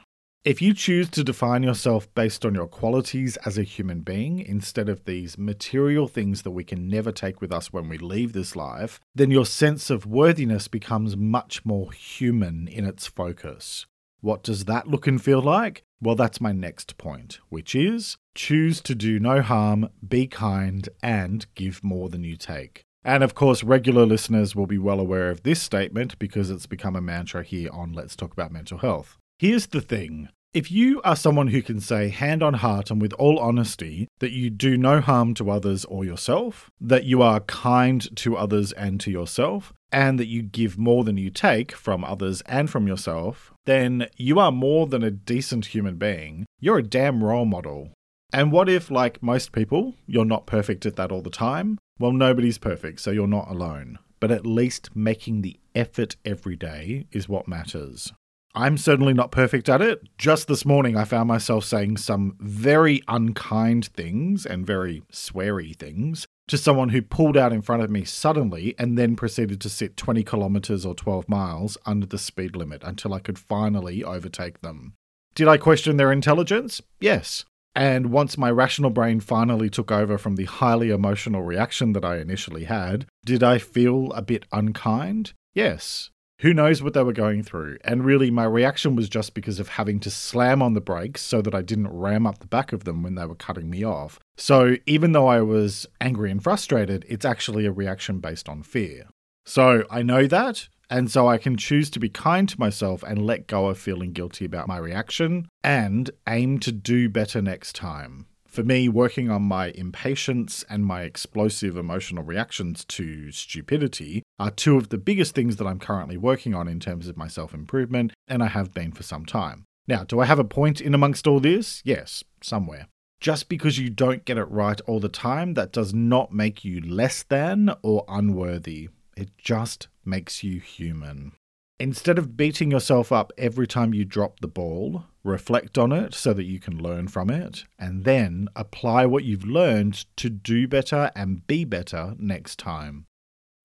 If 0.45 0.61
you 0.61 0.75
choose 0.75 1.09
to 1.09 1.23
define 1.23 1.63
yourself 1.63 2.07
based 2.13 2.45
on 2.45 2.53
your 2.53 2.67
qualities 2.67 3.35
as 3.47 3.57
a 3.57 3.63
human 3.63 4.01
being 4.01 4.37
instead 4.37 4.89
of 4.89 5.05
these 5.05 5.39
material 5.39 6.07
things 6.07 6.43
that 6.43 6.51
we 6.51 6.63
can 6.63 6.87
never 6.87 7.11
take 7.11 7.41
with 7.41 7.51
us 7.51 7.73
when 7.73 7.89
we 7.89 7.97
leave 7.97 8.33
this 8.33 8.55
life, 8.55 9.01
then 9.15 9.31
your 9.31 9.47
sense 9.47 9.89
of 9.89 10.05
worthiness 10.05 10.67
becomes 10.67 11.17
much 11.17 11.65
more 11.65 11.91
human 11.91 12.67
in 12.67 12.85
its 12.85 13.07
focus. 13.07 13.87
What 14.21 14.43
does 14.43 14.65
that 14.65 14.87
look 14.87 15.07
and 15.07 15.19
feel 15.19 15.41
like? 15.41 15.81
Well, 15.99 16.13
that's 16.13 16.39
my 16.39 16.51
next 16.51 16.99
point, 16.99 17.39
which 17.49 17.73
is 17.73 18.17
choose 18.35 18.81
to 18.81 18.93
do 18.93 19.19
no 19.19 19.41
harm, 19.41 19.89
be 20.07 20.27
kind, 20.27 20.87
and 21.01 21.47
give 21.55 21.83
more 21.83 22.07
than 22.07 22.23
you 22.23 22.35
take. 22.35 22.83
And 23.03 23.23
of 23.23 23.33
course, 23.33 23.63
regular 23.63 24.05
listeners 24.05 24.55
will 24.55 24.67
be 24.67 24.77
well 24.77 24.99
aware 24.99 25.31
of 25.31 25.41
this 25.41 25.63
statement 25.63 26.19
because 26.19 26.51
it's 26.51 26.67
become 26.67 26.95
a 26.95 27.01
mantra 27.01 27.41
here 27.41 27.71
on 27.73 27.93
Let's 27.93 28.15
Talk 28.15 28.31
About 28.33 28.51
Mental 28.51 28.77
Health. 28.77 29.17
Here's 29.37 29.67
the 29.67 29.81
thing 29.81 30.29
if 30.55 30.71
you 30.71 31.01
are 31.01 31.17
someone 31.17 31.47
who 31.47 31.61
can 31.61 31.81
say, 31.81 32.07
hand 32.07 32.41
on 32.41 32.53
heart 32.53 32.89
and 32.89 33.01
with 33.01 33.11
all 33.15 33.37
honesty, 33.39 34.07
that 34.19 34.31
you 34.31 34.49
do 34.49 34.77
no 34.77 35.01
harm 35.01 35.33
to 35.33 35.51
others 35.51 35.83
or 35.83 36.05
yourself, 36.05 36.71
that 36.79 37.03
you 37.03 37.21
are 37.21 37.41
kind 37.41 38.15
to 38.15 38.37
others 38.37 38.71
and 38.71 39.01
to 39.01 39.11
yourself, 39.11 39.73
and 39.91 40.17
that 40.17 40.27
you 40.27 40.41
give 40.41 40.77
more 40.77 41.03
than 41.03 41.17
you 41.17 41.29
take 41.29 41.73
from 41.73 42.05
others 42.05 42.41
and 42.45 42.69
from 42.69 42.87
yourself, 42.87 43.51
then 43.65 44.07
you 44.15 44.39
are 44.39 44.51
more 44.51 44.87
than 44.87 45.03
a 45.03 45.11
decent 45.11 45.65
human 45.65 45.97
being. 45.97 46.45
You're 46.61 46.77
a 46.77 46.83
damn 46.83 47.21
role 47.21 47.45
model. 47.45 47.91
And 48.31 48.53
what 48.53 48.69
if, 48.69 48.89
like 48.89 49.21
most 49.21 49.51
people, 49.51 49.95
you're 50.07 50.23
not 50.23 50.45
perfect 50.45 50.85
at 50.85 50.95
that 50.95 51.11
all 51.11 51.21
the 51.21 51.29
time? 51.29 51.77
Well, 51.99 52.13
nobody's 52.13 52.57
perfect, 52.57 53.01
so 53.01 53.11
you're 53.11 53.27
not 53.27 53.49
alone. 53.49 53.99
But 54.21 54.31
at 54.31 54.45
least 54.45 54.95
making 54.95 55.41
the 55.41 55.59
effort 55.75 56.15
every 56.23 56.55
day 56.55 57.07
is 57.11 57.27
what 57.27 57.45
matters. 57.45 58.13
I'm 58.55 58.77
certainly 58.77 59.13
not 59.13 59.31
perfect 59.31 59.67
at 59.67 59.81
it. 59.81 60.01
Just 60.17 60.47
this 60.47 60.65
morning, 60.65 60.95
I 60.95 61.03
found 61.03 61.27
myself 61.27 61.65
saying 61.65 61.97
some 61.97 62.37
very 62.39 63.01
unkind 63.07 63.87
things 63.87 64.45
and 64.45 64.65
very 64.65 65.03
sweary 65.11 65.75
things 65.75 66.25
to 66.47 66.57
someone 66.57 66.89
who 66.89 67.01
pulled 67.01 67.35
out 67.35 67.51
in 67.51 67.61
front 67.61 67.83
of 67.83 67.89
me 67.89 68.05
suddenly 68.05 68.73
and 68.79 68.97
then 68.97 69.15
proceeded 69.15 69.59
to 69.59 69.69
sit 69.69 69.97
20 69.97 70.23
kilometers 70.23 70.85
or 70.85 70.95
12 70.95 71.27
miles 71.27 71.77
under 71.85 72.05
the 72.05 72.17
speed 72.17 72.55
limit 72.55 72.81
until 72.83 73.13
I 73.13 73.19
could 73.19 73.37
finally 73.37 74.03
overtake 74.03 74.61
them. 74.61 74.93
Did 75.33 75.49
I 75.49 75.57
question 75.57 75.97
their 75.97 76.11
intelligence? 76.11 76.81
Yes. 77.01 77.43
And 77.75 78.09
once 78.09 78.37
my 78.37 78.49
rational 78.49 78.89
brain 78.89 79.19
finally 79.19 79.69
took 79.69 79.91
over 79.91 80.17
from 80.17 80.37
the 80.37 80.45
highly 80.45 80.91
emotional 80.91 81.41
reaction 81.41 81.91
that 81.91 82.05
I 82.05 82.19
initially 82.19 82.63
had, 82.63 83.05
did 83.25 83.43
I 83.43 83.57
feel 83.57 84.13
a 84.13 84.21
bit 84.21 84.45
unkind? 84.53 85.33
Yes. 85.53 86.09
Who 86.39 86.53
knows 86.53 86.83
what 86.83 86.93
they 86.93 87.03
were 87.03 87.13
going 87.13 87.43
through? 87.43 87.77
And 87.85 88.03
really, 88.03 88.29
my 88.29 88.43
reaction 88.43 88.95
was 88.95 89.07
just 89.07 89.33
because 89.33 89.59
of 89.59 89.69
having 89.69 90.01
to 90.01 90.11
slam 90.11 90.61
on 90.61 90.73
the 90.73 90.81
brakes 90.81 91.21
so 91.21 91.41
that 91.41 91.55
I 91.55 91.61
didn't 91.61 91.87
ram 91.87 92.27
up 92.27 92.39
the 92.39 92.47
back 92.47 92.73
of 92.73 92.83
them 92.83 93.03
when 93.03 93.15
they 93.15 93.25
were 93.25 93.35
cutting 93.35 93.69
me 93.69 93.85
off. 93.85 94.19
So, 94.35 94.75
even 94.85 95.13
though 95.13 95.27
I 95.27 95.41
was 95.41 95.87
angry 96.01 96.29
and 96.31 96.43
frustrated, 96.43 97.05
it's 97.07 97.23
actually 97.23 97.65
a 97.65 97.71
reaction 97.71 98.19
based 98.19 98.49
on 98.49 98.63
fear. 98.63 99.07
So, 99.45 99.85
I 99.89 100.03
know 100.03 100.27
that, 100.27 100.67
and 100.89 101.09
so 101.09 101.27
I 101.27 101.37
can 101.37 101.55
choose 101.55 101.89
to 101.91 101.99
be 101.99 102.09
kind 102.09 102.49
to 102.49 102.59
myself 102.59 103.01
and 103.03 103.25
let 103.25 103.47
go 103.47 103.67
of 103.67 103.77
feeling 103.77 104.11
guilty 104.11 104.43
about 104.43 104.67
my 104.67 104.77
reaction 104.77 105.47
and 105.63 106.11
aim 106.27 106.59
to 106.59 106.71
do 106.73 107.07
better 107.07 107.41
next 107.41 107.75
time 107.75 108.25
for 108.55 108.63
me, 108.63 108.87
working 108.87 109.29
on 109.29 109.41
my 109.41 109.67
impatience 109.75 110.63
and 110.69 110.85
my 110.85 111.01
explosive 111.01 111.75
emotional 111.75 112.23
reactions 112.23 112.85
to 112.85 113.31
stupidity 113.31 114.23
are 114.39 114.49
two 114.49 114.77
of 114.77 114.89
the 114.89 114.97
biggest 114.97 115.35
things 115.35 115.57
that 115.57 115.67
I'm 115.67 115.79
currently 115.79 116.15
working 116.17 116.55
on 116.55 116.67
in 116.67 116.79
terms 116.79 117.07
of 117.09 117.17
my 117.17 117.27
self 117.27 117.53
improvement, 117.53 118.13
and 118.27 118.41
I 118.41 118.47
have 118.47 118.73
been 118.73 118.93
for 118.93 119.03
some 119.03 119.25
time. 119.25 119.65
Now, 119.87 120.03
do 120.05 120.19
I 120.21 120.25
have 120.25 120.39
a 120.39 120.45
point 120.45 120.79
in 120.79 120.93
amongst 120.93 121.27
all 121.27 121.39
this? 121.39 121.81
Yes, 121.83 122.23
somewhere. 122.41 122.87
Just 123.19 123.49
because 123.49 123.77
you 123.77 123.89
don't 123.89 124.25
get 124.25 124.37
it 124.37 124.45
right 124.45 124.79
all 124.81 124.99
the 124.99 125.09
time, 125.09 125.53
that 125.55 125.71
does 125.71 125.93
not 125.93 126.33
make 126.33 126.63
you 126.63 126.79
less 126.79 127.23
than 127.23 127.75
or 127.83 128.05
unworthy. 128.07 128.89
It 129.17 129.37
just 129.37 129.87
makes 130.03 130.43
you 130.43 130.59
human. 130.59 131.33
Instead 131.79 132.17
of 132.17 132.37
beating 132.37 132.71
yourself 132.71 133.11
up 133.11 133.33
every 133.37 133.67
time 133.67 133.93
you 133.93 134.05
drop 134.05 134.39
the 134.39 134.47
ball, 134.47 135.03
reflect 135.25 135.77
on 135.77 135.91
it 135.91 136.13
so 136.13 136.31
that 136.31 136.45
you 136.45 136.57
can 136.57 136.81
learn 136.81 137.05
from 137.05 137.29
it, 137.29 137.65
and 137.77 138.05
then 138.05 138.47
apply 138.55 139.05
what 139.05 139.25
you've 139.25 139.43
learned 139.43 140.05
to 140.15 140.29
do 140.29 140.69
better 140.69 141.11
and 141.17 141.45
be 141.47 141.65
better 141.65 142.15
next 142.17 142.57
time. 142.57 143.05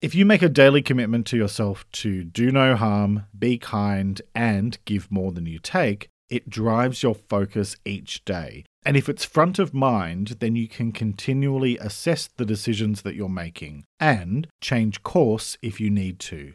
If 0.01 0.13
you 0.13 0.25
make 0.25 0.41
a 0.41 0.49
daily 0.49 0.81
commitment 0.81 1.25
to 1.27 1.37
yourself 1.37 1.89
to 1.93 2.25
do 2.25 2.51
no 2.51 2.75
harm, 2.75 3.27
be 3.37 3.57
kind, 3.57 4.21
and 4.35 4.77
give 4.83 5.09
more 5.09 5.31
than 5.31 5.45
you 5.45 5.59
take, 5.59 6.09
it 6.29 6.49
drives 6.49 7.03
your 7.03 7.15
focus 7.15 7.77
each 7.85 8.25
day. 8.25 8.65
And 8.83 8.97
if 8.97 9.07
it's 9.07 9.23
front 9.23 9.57
of 9.59 9.73
mind, 9.73 10.37
then 10.39 10.55
you 10.55 10.67
can 10.67 10.91
continually 10.91 11.77
assess 11.77 12.27
the 12.27 12.45
decisions 12.45 13.03
that 13.03 13.15
you're 13.15 13.29
making 13.29 13.85
and 13.99 14.47
change 14.59 15.03
course 15.03 15.57
if 15.61 15.79
you 15.79 15.89
need 15.89 16.19
to. 16.19 16.53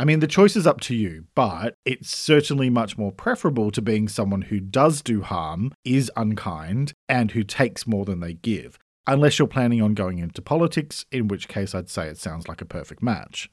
I 0.00 0.04
mean, 0.04 0.20
the 0.20 0.28
choice 0.28 0.54
is 0.54 0.64
up 0.64 0.80
to 0.82 0.94
you, 0.94 1.24
but 1.34 1.74
it's 1.84 2.16
certainly 2.16 2.70
much 2.70 2.96
more 2.96 3.10
preferable 3.10 3.72
to 3.72 3.82
being 3.82 4.06
someone 4.06 4.42
who 4.42 4.60
does 4.60 5.02
do 5.02 5.22
harm, 5.22 5.72
is 5.84 6.08
unkind, 6.14 6.92
and 7.08 7.32
who 7.32 7.42
takes 7.42 7.84
more 7.84 8.04
than 8.04 8.20
they 8.20 8.34
give. 8.34 8.78
Unless 9.08 9.40
you're 9.40 9.48
planning 9.48 9.82
on 9.82 9.94
going 9.94 10.18
into 10.18 10.40
politics, 10.40 11.04
in 11.10 11.26
which 11.26 11.48
case 11.48 11.74
I'd 11.74 11.90
say 11.90 12.06
it 12.06 12.16
sounds 12.16 12.46
like 12.46 12.60
a 12.60 12.64
perfect 12.64 13.02
match. 13.02 13.50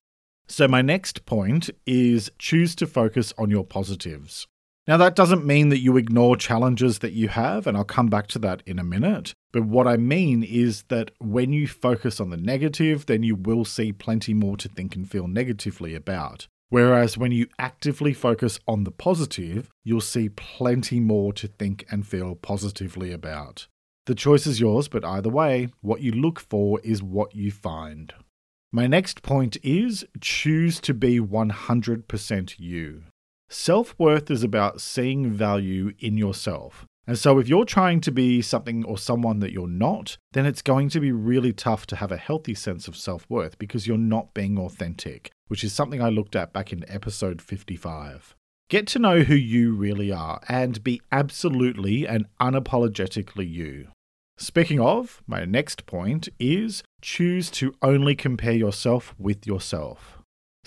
So, 0.47 0.67
my 0.67 0.83
next 0.83 1.25
point 1.25 1.71
is 1.87 2.29
choose 2.37 2.75
to 2.75 2.85
focus 2.85 3.33
on 3.39 3.49
your 3.49 3.63
positives. 3.63 4.45
Now, 4.87 4.97
that 4.97 5.15
doesn't 5.15 5.45
mean 5.45 5.69
that 5.69 5.79
you 5.79 5.97
ignore 5.97 6.37
challenges 6.37 6.99
that 6.99 7.13
you 7.13 7.27
have, 7.29 7.65
and 7.65 7.75
I'll 7.75 7.83
come 7.83 8.07
back 8.07 8.27
to 8.27 8.39
that 8.39 8.61
in 8.67 8.77
a 8.77 8.83
minute. 8.83 9.33
But 9.51 9.63
what 9.63 9.87
I 9.87 9.97
mean 9.97 10.43
is 10.43 10.83
that 10.89 11.09
when 11.19 11.51
you 11.51 11.67
focus 11.67 12.19
on 12.19 12.29
the 12.29 12.37
negative, 12.37 13.07
then 13.07 13.23
you 13.23 13.35
will 13.35 13.65
see 13.65 13.91
plenty 13.91 14.35
more 14.35 14.57
to 14.57 14.69
think 14.69 14.95
and 14.95 15.09
feel 15.09 15.27
negatively 15.27 15.95
about. 15.95 16.47
Whereas 16.69 17.17
when 17.17 17.31
you 17.31 17.47
actively 17.57 18.13
focus 18.13 18.59
on 18.67 18.83
the 18.83 18.91
positive, 18.91 19.71
you'll 19.83 20.01
see 20.01 20.29
plenty 20.29 20.99
more 20.99 21.33
to 21.33 21.47
think 21.47 21.85
and 21.89 22.05
feel 22.05 22.35
positively 22.35 23.11
about. 23.11 23.67
The 24.05 24.15
choice 24.15 24.45
is 24.45 24.59
yours, 24.59 24.87
but 24.87 25.03
either 25.03 25.29
way, 25.29 25.69
what 25.81 26.01
you 26.01 26.11
look 26.11 26.39
for 26.39 26.79
is 26.81 27.01
what 27.01 27.33
you 27.33 27.51
find. 27.51 28.13
My 28.71 28.85
next 28.85 29.23
point 29.23 29.57
is 29.63 30.05
choose 30.21 30.79
to 30.81 30.93
be 30.93 31.19
100% 31.19 32.55
you. 32.59 33.03
Self 33.55 33.95
worth 33.97 34.29
is 34.29 34.43
about 34.43 34.81
seeing 34.81 35.31
value 35.31 35.93
in 35.99 36.17
yourself. 36.17 36.85
And 37.07 37.17
so, 37.17 37.39
if 37.39 37.47
you're 37.47 37.65
trying 37.65 38.01
to 38.01 38.11
be 38.11 38.41
something 38.41 38.83
or 38.83 38.97
someone 38.97 39.39
that 39.39 39.51
you're 39.51 39.67
not, 39.67 40.17
then 40.33 40.45
it's 40.45 40.61
going 40.61 40.89
to 40.89 40.99
be 40.99 41.11
really 41.11 41.53
tough 41.53 41.85
to 41.87 41.95
have 41.95 42.11
a 42.11 42.17
healthy 42.17 42.55
sense 42.55 42.87
of 42.87 42.97
self 42.97 43.25
worth 43.29 43.57
because 43.57 43.87
you're 43.87 43.97
not 43.97 44.33
being 44.33 44.57
authentic, 44.57 45.31
which 45.47 45.63
is 45.63 45.71
something 45.71 46.01
I 46.01 46.09
looked 46.09 46.35
at 46.35 46.51
back 46.51 46.73
in 46.73 46.83
episode 46.89 47.41
55. 47.41 48.35
Get 48.69 48.87
to 48.87 48.99
know 48.99 49.21
who 49.21 49.35
you 49.35 49.75
really 49.75 50.11
are 50.11 50.41
and 50.49 50.83
be 50.83 50.99
absolutely 51.11 52.07
and 52.07 52.25
unapologetically 52.41 53.49
you. 53.49 53.89
Speaking 54.37 54.79
of, 54.81 55.21
my 55.27 55.45
next 55.45 55.85
point 55.85 56.27
is 56.39 56.83
choose 57.01 57.51
to 57.51 57.75
only 57.81 58.15
compare 58.15 58.53
yourself 58.53 59.13
with 59.19 59.45
yourself. 59.45 60.14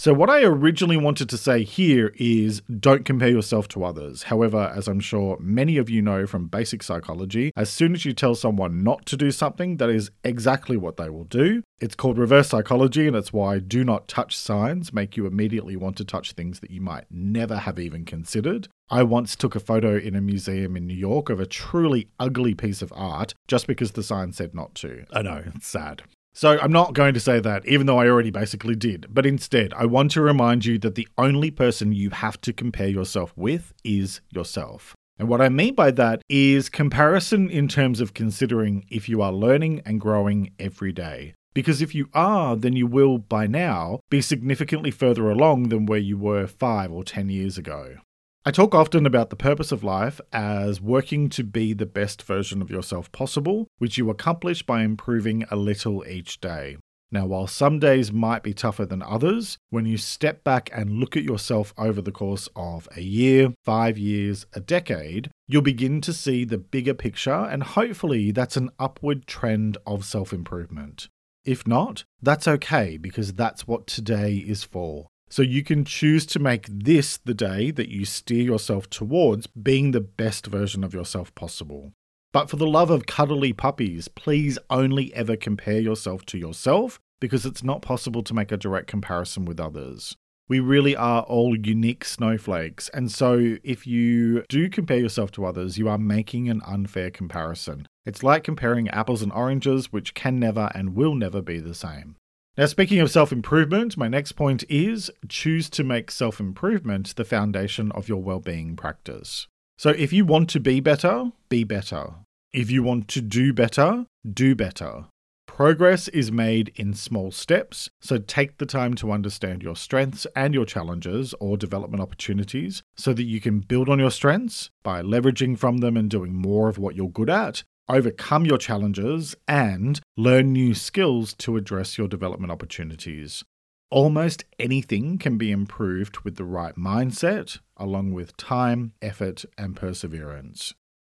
So, 0.00 0.14
what 0.14 0.30
I 0.30 0.44
originally 0.44 0.96
wanted 0.96 1.28
to 1.30 1.36
say 1.36 1.64
here 1.64 2.12
is 2.14 2.62
don't 2.78 3.04
compare 3.04 3.30
yourself 3.30 3.66
to 3.68 3.82
others. 3.82 4.22
However, 4.22 4.72
as 4.72 4.86
I'm 4.86 5.00
sure 5.00 5.36
many 5.40 5.76
of 5.76 5.90
you 5.90 6.02
know 6.02 6.24
from 6.24 6.46
basic 6.46 6.84
psychology, 6.84 7.50
as 7.56 7.68
soon 7.68 7.94
as 7.94 8.04
you 8.04 8.12
tell 8.12 8.36
someone 8.36 8.84
not 8.84 9.06
to 9.06 9.16
do 9.16 9.32
something, 9.32 9.78
that 9.78 9.90
is 9.90 10.12
exactly 10.22 10.76
what 10.76 10.98
they 10.98 11.10
will 11.10 11.24
do. 11.24 11.64
It's 11.80 11.96
called 11.96 12.16
reverse 12.16 12.48
psychology, 12.48 13.08
and 13.08 13.16
it's 13.16 13.32
why 13.32 13.58
do 13.58 13.82
not 13.82 14.06
touch 14.06 14.38
signs 14.38 14.92
make 14.92 15.16
you 15.16 15.26
immediately 15.26 15.74
want 15.74 15.96
to 15.96 16.04
touch 16.04 16.30
things 16.30 16.60
that 16.60 16.70
you 16.70 16.80
might 16.80 17.06
never 17.10 17.56
have 17.56 17.80
even 17.80 18.04
considered. 18.04 18.68
I 18.88 19.02
once 19.02 19.34
took 19.34 19.56
a 19.56 19.60
photo 19.60 19.96
in 19.96 20.14
a 20.14 20.20
museum 20.20 20.76
in 20.76 20.86
New 20.86 20.94
York 20.94 21.28
of 21.28 21.40
a 21.40 21.46
truly 21.46 22.08
ugly 22.20 22.54
piece 22.54 22.82
of 22.82 22.92
art 22.94 23.34
just 23.48 23.66
because 23.66 23.90
the 23.90 24.04
sign 24.04 24.32
said 24.32 24.54
not 24.54 24.76
to. 24.76 25.06
I 25.12 25.22
know, 25.22 25.42
it's 25.56 25.66
sad. 25.66 26.04
So 26.38 26.56
I'm 26.56 26.70
not 26.70 26.92
going 26.92 27.14
to 27.14 27.20
say 27.20 27.40
that, 27.40 27.66
even 27.66 27.88
though 27.88 27.98
I 27.98 28.06
already 28.06 28.30
basically 28.30 28.76
did. 28.76 29.06
But 29.10 29.26
instead, 29.26 29.74
I 29.74 29.86
want 29.86 30.12
to 30.12 30.20
remind 30.20 30.64
you 30.64 30.78
that 30.78 30.94
the 30.94 31.08
only 31.18 31.50
person 31.50 31.92
you 31.92 32.10
have 32.10 32.40
to 32.42 32.52
compare 32.52 32.86
yourself 32.86 33.32
with 33.34 33.72
is 33.82 34.20
yourself. 34.30 34.94
And 35.18 35.28
what 35.28 35.40
I 35.40 35.48
mean 35.48 35.74
by 35.74 35.90
that 35.90 36.22
is 36.28 36.68
comparison 36.68 37.50
in 37.50 37.66
terms 37.66 38.00
of 38.00 38.14
considering 38.14 38.86
if 38.88 39.08
you 39.08 39.20
are 39.20 39.32
learning 39.32 39.82
and 39.84 40.00
growing 40.00 40.52
every 40.60 40.92
day. 40.92 41.34
Because 41.54 41.82
if 41.82 41.92
you 41.92 42.08
are, 42.14 42.54
then 42.54 42.76
you 42.76 42.86
will, 42.86 43.18
by 43.18 43.48
now, 43.48 43.98
be 44.08 44.20
significantly 44.20 44.92
further 44.92 45.28
along 45.28 45.70
than 45.70 45.86
where 45.86 45.98
you 45.98 46.16
were 46.16 46.46
five 46.46 46.92
or 46.92 47.02
ten 47.02 47.30
years 47.30 47.58
ago. 47.58 47.96
I 48.44 48.50
talk 48.50 48.74
often 48.74 49.04
about 49.04 49.30
the 49.30 49.36
purpose 49.36 49.72
of 49.72 49.84
life 49.84 50.20
as 50.32 50.80
working 50.80 51.28
to 51.30 51.44
be 51.44 51.74
the 51.74 51.86
best 51.86 52.22
version 52.22 52.62
of 52.62 52.70
yourself 52.70 53.12
possible, 53.12 53.66
which 53.78 53.98
you 53.98 54.08
accomplish 54.08 54.62
by 54.62 54.82
improving 54.82 55.44
a 55.50 55.56
little 55.56 56.06
each 56.06 56.40
day. 56.40 56.76
Now, 57.10 57.26
while 57.26 57.46
some 57.46 57.78
days 57.78 58.12
might 58.12 58.42
be 58.42 58.52
tougher 58.52 58.84
than 58.84 59.02
others, 59.02 59.56
when 59.70 59.86
you 59.86 59.96
step 59.96 60.44
back 60.44 60.68
and 60.74 60.98
look 60.98 61.16
at 61.16 61.22
yourself 61.24 61.72
over 61.78 62.02
the 62.02 62.12
course 62.12 62.48
of 62.54 62.86
a 62.96 63.00
year, 63.00 63.54
five 63.64 63.96
years, 63.96 64.46
a 64.52 64.60
decade, 64.60 65.30
you'll 65.46 65.62
begin 65.62 66.02
to 66.02 66.12
see 66.12 66.44
the 66.44 66.58
bigger 66.58 66.94
picture, 66.94 67.30
and 67.50 67.62
hopefully 67.62 68.30
that's 68.30 68.58
an 68.58 68.70
upward 68.78 69.26
trend 69.26 69.78
of 69.86 70.04
self 70.04 70.32
improvement. 70.34 71.08
If 71.44 71.66
not, 71.66 72.04
that's 72.20 72.46
okay 72.46 72.98
because 72.98 73.32
that's 73.32 73.66
what 73.66 73.86
today 73.86 74.36
is 74.36 74.62
for. 74.62 75.08
So 75.28 75.42
you 75.42 75.62
can 75.62 75.84
choose 75.84 76.24
to 76.26 76.38
make 76.38 76.66
this 76.66 77.18
the 77.18 77.34
day 77.34 77.70
that 77.72 77.88
you 77.88 78.04
steer 78.04 78.42
yourself 78.42 78.88
towards 78.88 79.46
being 79.46 79.90
the 79.90 80.00
best 80.00 80.46
version 80.46 80.82
of 80.82 80.94
yourself 80.94 81.34
possible. 81.34 81.92
But 82.32 82.50
for 82.50 82.56
the 82.56 82.66
love 82.66 82.90
of 82.90 83.06
cuddly 83.06 83.52
puppies, 83.52 84.08
please 84.08 84.58
only 84.70 85.12
ever 85.14 85.36
compare 85.36 85.80
yourself 85.80 86.24
to 86.26 86.38
yourself 86.38 86.98
because 87.20 87.46
it's 87.46 87.64
not 87.64 87.82
possible 87.82 88.22
to 88.22 88.34
make 88.34 88.52
a 88.52 88.56
direct 88.56 88.86
comparison 88.86 89.44
with 89.44 89.58
others. 89.58 90.16
We 90.48 90.60
really 90.60 90.96
are 90.96 91.22
all 91.22 91.54
unique 91.58 92.06
snowflakes, 92.06 92.88
and 92.94 93.12
so 93.12 93.56
if 93.62 93.86
you 93.86 94.44
do 94.48 94.70
compare 94.70 94.98
yourself 94.98 95.30
to 95.32 95.44
others, 95.44 95.76
you 95.76 95.88
are 95.90 95.98
making 95.98 96.48
an 96.48 96.62
unfair 96.66 97.10
comparison. 97.10 97.86
It's 98.06 98.22
like 98.22 98.44
comparing 98.44 98.88
apples 98.88 99.20
and 99.20 99.30
oranges, 99.32 99.92
which 99.92 100.14
can 100.14 100.38
never 100.38 100.70
and 100.74 100.94
will 100.94 101.14
never 101.14 101.42
be 101.42 101.60
the 101.60 101.74
same. 101.74 102.16
Now, 102.58 102.66
speaking 102.66 102.98
of 102.98 103.08
self 103.08 103.30
improvement, 103.30 103.96
my 103.96 104.08
next 104.08 104.32
point 104.32 104.64
is 104.68 105.12
choose 105.28 105.70
to 105.70 105.84
make 105.84 106.10
self 106.10 106.40
improvement 106.40 107.14
the 107.14 107.24
foundation 107.24 107.92
of 107.92 108.08
your 108.08 108.20
well 108.20 108.40
being 108.40 108.74
practice. 108.74 109.46
So, 109.78 109.90
if 109.90 110.12
you 110.12 110.24
want 110.24 110.50
to 110.50 110.60
be 110.60 110.80
better, 110.80 111.30
be 111.48 111.62
better. 111.62 112.14
If 112.52 112.68
you 112.68 112.82
want 112.82 113.06
to 113.08 113.20
do 113.20 113.52
better, 113.52 114.06
do 114.28 114.56
better. 114.56 115.04
Progress 115.46 116.08
is 116.08 116.32
made 116.32 116.72
in 116.74 116.94
small 116.94 117.30
steps, 117.30 117.90
so 118.00 118.18
take 118.18 118.58
the 118.58 118.66
time 118.66 118.94
to 118.94 119.12
understand 119.12 119.62
your 119.62 119.76
strengths 119.76 120.26
and 120.34 120.52
your 120.52 120.64
challenges 120.64 121.34
or 121.38 121.56
development 121.56 122.02
opportunities 122.02 122.82
so 122.96 123.12
that 123.12 123.24
you 123.24 123.40
can 123.40 123.60
build 123.60 123.88
on 123.88 124.00
your 124.00 124.10
strengths 124.10 124.70
by 124.82 125.00
leveraging 125.00 125.56
from 125.56 125.78
them 125.78 125.96
and 125.96 126.10
doing 126.10 126.34
more 126.34 126.68
of 126.68 126.78
what 126.78 126.96
you're 126.96 127.08
good 127.08 127.30
at, 127.30 127.62
overcome 127.88 128.44
your 128.44 128.58
challenges, 128.58 129.34
and 129.46 130.00
learn 130.16 130.52
new 130.52 130.74
skills 130.74 131.34
to 131.34 131.56
address 131.56 131.98
your 131.98 132.08
development 132.08 132.52
opportunities. 132.52 133.44
Almost 133.90 134.44
anything 134.58 135.16
can 135.18 135.38
be 135.38 135.50
improved 135.50 136.18
with 136.18 136.36
the 136.36 136.44
right 136.44 136.76
mindset, 136.76 137.58
along 137.76 138.12
with 138.12 138.36
time, 138.36 138.92
effort, 139.00 139.44
and 139.56 139.74
perseverance. 139.74 140.74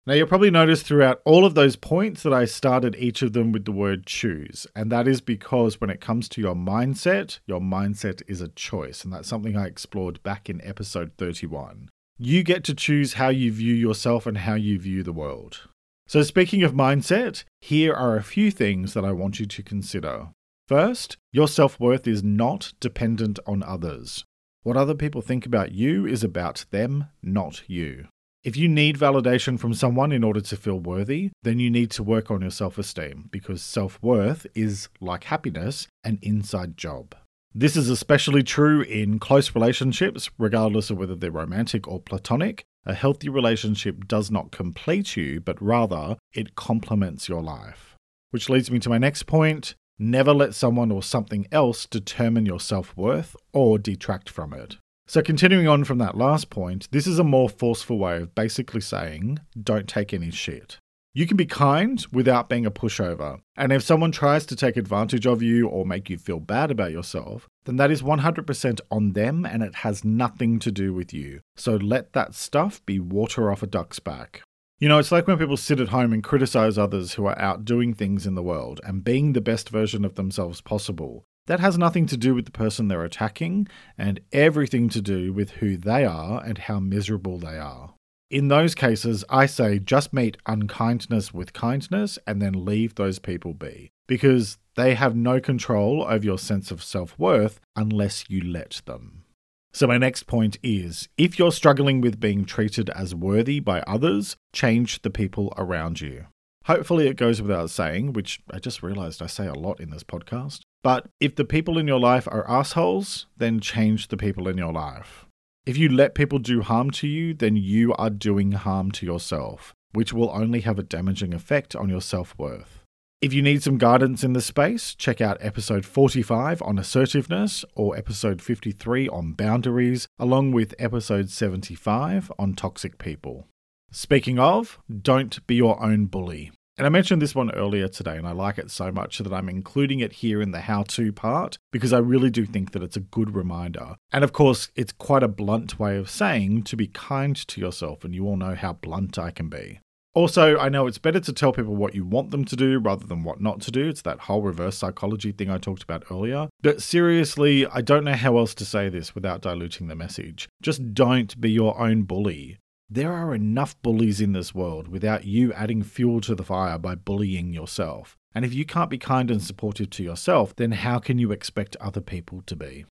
Now, 0.07 0.15
you'll 0.15 0.27
probably 0.27 0.51
notice 0.51 0.83
throughout 0.83 1.21
all 1.25 1.45
of 1.45 1.55
those 1.55 1.77
points 1.77 2.23
that 2.23 2.33
I 2.33 2.45
started 2.45 2.97
each 2.97 3.23
of 3.23 3.33
them 3.33 3.53
with 3.53 3.65
the 3.65 3.73
word 3.73 4.07
choose. 4.07 4.67
And 4.75 4.91
that 4.91 5.07
is 5.07 5.21
because 5.21 5.81
when 5.81 5.91
it 5.91 6.01
comes 6.01 6.29
to 6.31 6.41
your 6.41 6.55
mindset, 6.55 7.39
your 7.47 7.61
mindset 7.61 8.23
is 8.27 8.41
a 8.41 8.49
choice. 8.49 9.05
And 9.05 9.13
that's 9.13 9.29
something 9.29 9.57
I 9.57 9.67
explored 9.67 10.23
back 10.23 10.49
in 10.49 10.61
episode 10.65 11.13
31. 11.19 11.91
You 12.19 12.43
get 12.43 12.65
to 12.65 12.75
choose 12.75 13.15
how 13.15 13.29
you 13.29 13.53
view 13.53 13.75
yourself 13.75 14.27
and 14.27 14.39
how 14.39 14.55
you 14.55 14.79
view 14.79 15.03
the 15.03 15.13
world. 15.13 15.69
So, 16.11 16.25
speaking 16.25 16.65
of 16.65 16.73
mindset, 16.73 17.45
here 17.61 17.95
are 17.95 18.17
a 18.17 18.25
few 18.25 18.51
things 18.51 18.95
that 18.95 19.05
I 19.05 19.13
want 19.13 19.39
you 19.39 19.47
to 19.47 19.63
consider. 19.63 20.31
First, 20.67 21.17
your 21.31 21.47
self 21.47 21.79
worth 21.79 22.09
is 22.09 22.25
not 22.25 22.73
dependent 22.81 23.39
on 23.47 23.63
others. 23.63 24.25
What 24.65 24.77
other 24.77 24.97
people 24.97 25.23
think 25.23 25.47
about 25.47 25.71
you 25.71 26.07
is 26.07 26.25
about 26.25 26.65
them, 26.73 27.07
not 27.23 27.63
you. 27.69 28.09
If 28.43 28.57
you 28.57 28.67
need 28.67 28.99
validation 28.99 29.57
from 29.57 29.73
someone 29.73 30.11
in 30.11 30.25
order 30.25 30.41
to 30.41 30.57
feel 30.57 30.81
worthy, 30.81 31.31
then 31.45 31.61
you 31.61 31.71
need 31.71 31.93
to 31.93 32.03
work 32.03 32.29
on 32.29 32.41
your 32.41 32.51
self 32.51 32.77
esteem 32.77 33.29
because 33.31 33.63
self 33.63 33.97
worth 34.03 34.49
is, 34.53 34.89
like 35.01 35.23
happiness, 35.23 35.87
an 36.03 36.19
inside 36.23 36.77
job. 36.77 37.15
This 37.55 37.77
is 37.77 37.89
especially 37.89 38.43
true 38.43 38.81
in 38.83 39.21
close 39.21 39.55
relationships, 39.55 40.29
regardless 40.39 40.91
of 40.91 40.99
whether 40.99 41.15
they're 41.15 41.31
romantic 41.31 41.87
or 41.87 42.01
platonic, 42.01 42.65
a 42.87 42.95
healthy 42.95 43.29
relationship 43.29 44.07
does 44.09 44.31
not 44.31 44.53
complete 44.53 45.17
you, 45.17 45.41
but 45.41 45.61
rather 45.61 46.17
it 46.33 46.55
complements 46.55 47.29
your 47.29 47.43
life. 47.43 47.95
Which 48.31 48.49
leads 48.49 48.71
me 48.71 48.79
to 48.81 48.89
my 48.89 48.99
next 48.99 49.25
point 49.25 49.75
never 49.99 50.33
let 50.33 50.55
someone 50.55 50.91
or 50.91 51.03
something 51.03 51.47
else 51.53 51.85
determine 51.85 52.47
your 52.47 52.59
self 52.59 52.97
worth 52.97 53.37
or 53.53 53.79
detract 53.79 54.31
from 54.31 54.55
it. 54.55 54.79
So, 55.07 55.23
continuing 55.23 55.69
on 55.69 55.85
from 55.85 55.99
that 55.99 56.17
last 56.17 56.51
point, 56.51 56.89
this 56.91 57.07
is 57.07 57.19
a 57.19 57.25
more 57.25 57.49
forceful 57.49 57.99
way 57.99 58.17
of 58.17 58.35
basically 58.35 58.81
saying 58.81 59.39
don't 59.61 59.89
take 59.89 60.15
any 60.15 60.31
shit. 60.31 60.79
You 61.13 61.27
can 61.27 61.37
be 61.37 61.47
kind 61.47 62.07
without 62.13 62.49
being 62.49 62.65
a 62.65 62.71
pushover. 62.71 63.41
And 63.57 63.73
if 63.73 63.83
someone 63.83 64.13
tries 64.13 64.47
to 64.47 64.55
take 64.55 64.77
advantage 64.77 65.27
of 65.27 65.43
you 65.43 65.67
or 65.67 65.85
make 65.85 66.09
you 66.09 66.17
feel 66.17 66.39
bad 66.39 66.71
about 66.71 66.93
yourself, 66.93 67.49
then 67.65 67.77
that 67.77 67.91
is 67.91 68.01
100% 68.01 68.81
on 68.93 69.13
them 69.15 69.45
and 69.45 69.65
it 69.65 69.77
has 69.77 70.05
nothing 70.05 70.61
to 70.61 70.71
do 70.71 70.95
with 70.95 71.13
you. 71.13 71.41
So 71.57 71.75
let 71.75 72.13
that 72.13 72.37
stuff 72.37 72.85
be 72.87 73.01
water 73.01 73.51
off 73.51 73.63
a 73.65 73.67
duck's 73.67 73.99
back. 73.99 74.43
You 74.79 74.89
know, 74.89 75.01
it's 75.01 75.11
like 75.11 75.27
when 75.27 75.37
people 75.37 75.57
sit 75.57 75.81
at 75.81 75.89
home 75.89 76.13
and 76.13 76.23
criticize 76.23 76.79
others 76.79 77.15
who 77.15 77.27
are 77.27 77.39
out 77.41 77.65
doing 77.65 77.93
things 77.93 78.25
in 78.25 78.37
the 78.37 78.43
world 78.43 78.81
and 78.85 79.03
being 79.03 79.33
the 79.33 79.41
best 79.41 79.69
version 79.69 80.05
of 80.05 80.15
themselves 80.15 80.61
possible. 80.61 81.25
That 81.49 81.59
has 81.59 81.77
nothing 81.77 82.07
to 82.07 82.17
do 82.17 82.37
with 82.37 82.45
the 82.45 82.53
person 82.53 82.87
they're 82.87 83.03
attacking 83.03 83.67
and 83.99 84.21
everything 84.33 84.89
to 84.91 85.03
do 85.03 85.33
with 85.33 85.51
who 85.53 85.77
they 85.77 86.05
are 86.05 86.41
and 86.45 86.57
how 86.57 86.79
miserable 86.79 87.37
they 87.39 87.59
are. 87.59 87.95
In 88.31 88.47
those 88.47 88.77
cases, 88.77 89.25
I 89.29 89.47
say 89.47 89.81
just 89.81 90.13
meet 90.13 90.37
unkindness 90.47 91.35
with 91.35 91.53
kindness 91.53 92.17
and 92.29 92.41
then 92.41 92.65
leave 92.65 92.95
those 92.95 93.19
people 93.19 93.55
be 93.55 93.91
because 94.07 94.59
they 94.77 94.95
have 94.95 95.17
no 95.17 95.41
control 95.41 96.05
over 96.09 96.25
your 96.25 96.39
sense 96.39 96.71
of 96.71 96.83
self 96.83 97.19
worth 97.19 97.61
unless 97.75 98.31
you 98.31 98.41
let 98.41 98.83
them. 98.87 99.25
So, 99.73 99.89
my 99.89 99.99
next 99.99 100.29
point 100.29 100.59
is 100.63 101.09
if 101.19 101.41
you're 101.41 101.51
struggling 101.51 102.01
with 102.01 102.21
being 102.21 102.45
treated 102.45 102.89
as 102.91 103.17
worthy 103.17 103.59
by 103.59 103.81
others, 103.81 104.37
change 104.53 105.03
the 105.03 105.11
people 105.11 105.53
around 105.57 106.01
you. 106.01 106.27
Hopefully, 106.67 107.09
it 107.09 107.17
goes 107.17 107.43
without 107.43 107.71
saying, 107.71 108.13
which 108.13 108.41
I 108.53 108.61
just 108.61 108.81
realized 108.81 109.23
I 109.23 109.27
say 109.27 109.49
a 109.49 109.55
lot 109.55 109.81
in 109.81 109.91
this 109.91 110.05
podcast. 110.05 110.61
But 110.85 111.09
if 111.19 111.35
the 111.35 111.45
people 111.45 111.79
in 111.79 111.89
your 111.89 112.01
life 112.01 112.29
are 112.29 112.49
assholes, 112.49 113.27
then 113.37 113.59
change 113.59 114.07
the 114.09 114.17
people 114.17 114.47
in 114.47 114.57
your 114.57 114.73
life. 114.73 115.27
If 115.71 115.77
you 115.77 115.89
let 115.89 116.17
people 116.17 116.41
do 116.41 116.63
harm 116.63 116.91
to 116.99 117.07
you, 117.07 117.33
then 117.33 117.55
you 117.55 117.95
are 117.95 118.11
doing 118.11 118.51
harm 118.51 118.91
to 118.91 119.07
yourself, 119.07 119.73
which 119.93 120.13
will 120.13 120.29
only 120.31 120.63
have 120.63 120.81
a 120.81 120.83
damaging 120.83 121.33
effect 121.33 121.77
on 121.77 121.89
your 121.89 122.01
self 122.01 122.37
worth. 122.37 122.81
If 123.21 123.33
you 123.33 123.41
need 123.41 123.63
some 123.63 123.79
guidance 123.79 124.25
in 124.25 124.33
this 124.33 124.47
space, 124.47 124.97
check 124.97 125.21
out 125.21 125.39
episode 125.41 125.85
45 125.87 126.61
on 126.63 126.77
assertiveness 126.77 127.65
or 127.77 127.97
episode 127.97 128.43
53 128.43 129.09
on 129.11 129.35
boundaries, 129.35 130.09
along 130.19 130.51
with 130.51 130.75
episode 130.77 131.31
75 131.31 132.33
on 132.37 132.55
toxic 132.55 132.99
people. 132.99 133.47
Speaking 133.93 134.41
of, 134.41 134.81
don't 134.91 135.47
be 135.47 135.55
your 135.55 135.81
own 135.81 136.07
bully. 136.07 136.51
And 136.81 136.87
I 136.87 136.89
mentioned 136.89 137.21
this 137.21 137.35
one 137.35 137.51
earlier 137.51 137.89
today, 137.89 138.17
and 138.17 138.27
I 138.27 138.33
like 138.33 138.57
it 138.57 138.71
so 138.71 138.91
much 138.91 139.19
that 139.19 139.35
I'm 139.35 139.51
including 139.51 140.01
it 140.01 140.15
here 140.15 140.41
in 140.41 140.53
the 140.53 140.63
how 140.63 140.85
to 140.85 141.13
part 141.13 141.59
because 141.73 141.93
I 141.93 141.99
really 141.99 142.31
do 142.31 142.47
think 142.47 142.73
that 142.73 142.83
it's 142.83 142.97
a 142.97 143.01
good 143.01 143.35
reminder. 143.35 143.97
And 144.15 144.25
of 144.25 144.33
course, 144.33 144.71
it's 144.75 144.91
quite 144.91 145.23
a 145.23 145.29
blunt 145.29 145.79
way 145.79 145.99
of 145.99 146.09
saying 146.09 146.63
to 146.63 146.77
be 146.77 146.87
kind 146.87 147.37
to 147.37 147.61
yourself, 147.61 148.03
and 148.03 148.15
you 148.15 148.25
all 148.27 148.39
know 148.39 148.55
how 148.55 148.73
blunt 148.73 149.19
I 149.19 149.31
can 149.31 149.51
be. 149.51 149.81
Also, 150.15 150.57
I 150.57 150.71
know 150.71 150.87
it's 150.87 150.97
better 150.97 151.21
to 151.21 151.33
tell 151.35 151.53
people 151.53 151.77
what 151.77 151.95
you 151.95 152.07
want 152.07 152.31
them 152.31 152.47
to 152.47 152.57
do 152.57 152.79
rather 152.79 153.07
than 153.07 153.25
what 153.25 153.43
not 153.43 153.61
to 153.61 153.71
do. 153.71 153.87
It's 153.87 154.01
that 154.01 154.21
whole 154.21 154.41
reverse 154.41 154.79
psychology 154.79 155.33
thing 155.33 155.51
I 155.51 155.59
talked 155.59 155.83
about 155.83 156.05
earlier. 156.11 156.49
But 156.63 156.81
seriously, 156.81 157.67
I 157.67 157.83
don't 157.83 158.05
know 158.05 158.15
how 158.15 158.39
else 158.39 158.55
to 158.55 158.65
say 158.65 158.89
this 158.89 159.15
without 159.15 159.43
diluting 159.43 159.89
the 159.89 159.95
message. 159.95 160.49
Just 160.63 160.95
don't 160.95 161.39
be 161.39 161.51
your 161.51 161.79
own 161.79 162.05
bully. 162.05 162.57
There 162.93 163.13
are 163.13 163.33
enough 163.37 163.81
bullies 163.83 164.21
in 164.21 164.33
this 164.33 164.53
world 164.53 164.89
without 164.89 165.25
you 165.25 165.53
adding 165.53 165.85
fuel 165.85 166.21
to 166.23 166.35
the 166.35 166.43
fire 166.43 166.77
by 166.77 166.97
bullying 166.97 167.53
yourself. 167.53 168.17
And 168.35 168.45
if 168.45 168.53
you 168.53 168.65
can't 168.65 168.91
be 168.91 168.99
kind 168.99 169.31
and 169.31 169.41
supportive 169.41 169.91
to 169.91 170.03
yourself, 170.03 170.57
then 170.57 170.73
how 170.73 170.99
can 170.99 171.17
you 171.17 171.31
expect 171.31 171.77
other 171.77 172.01
people 172.01 172.43
to 172.47 172.57
be? 172.57 172.87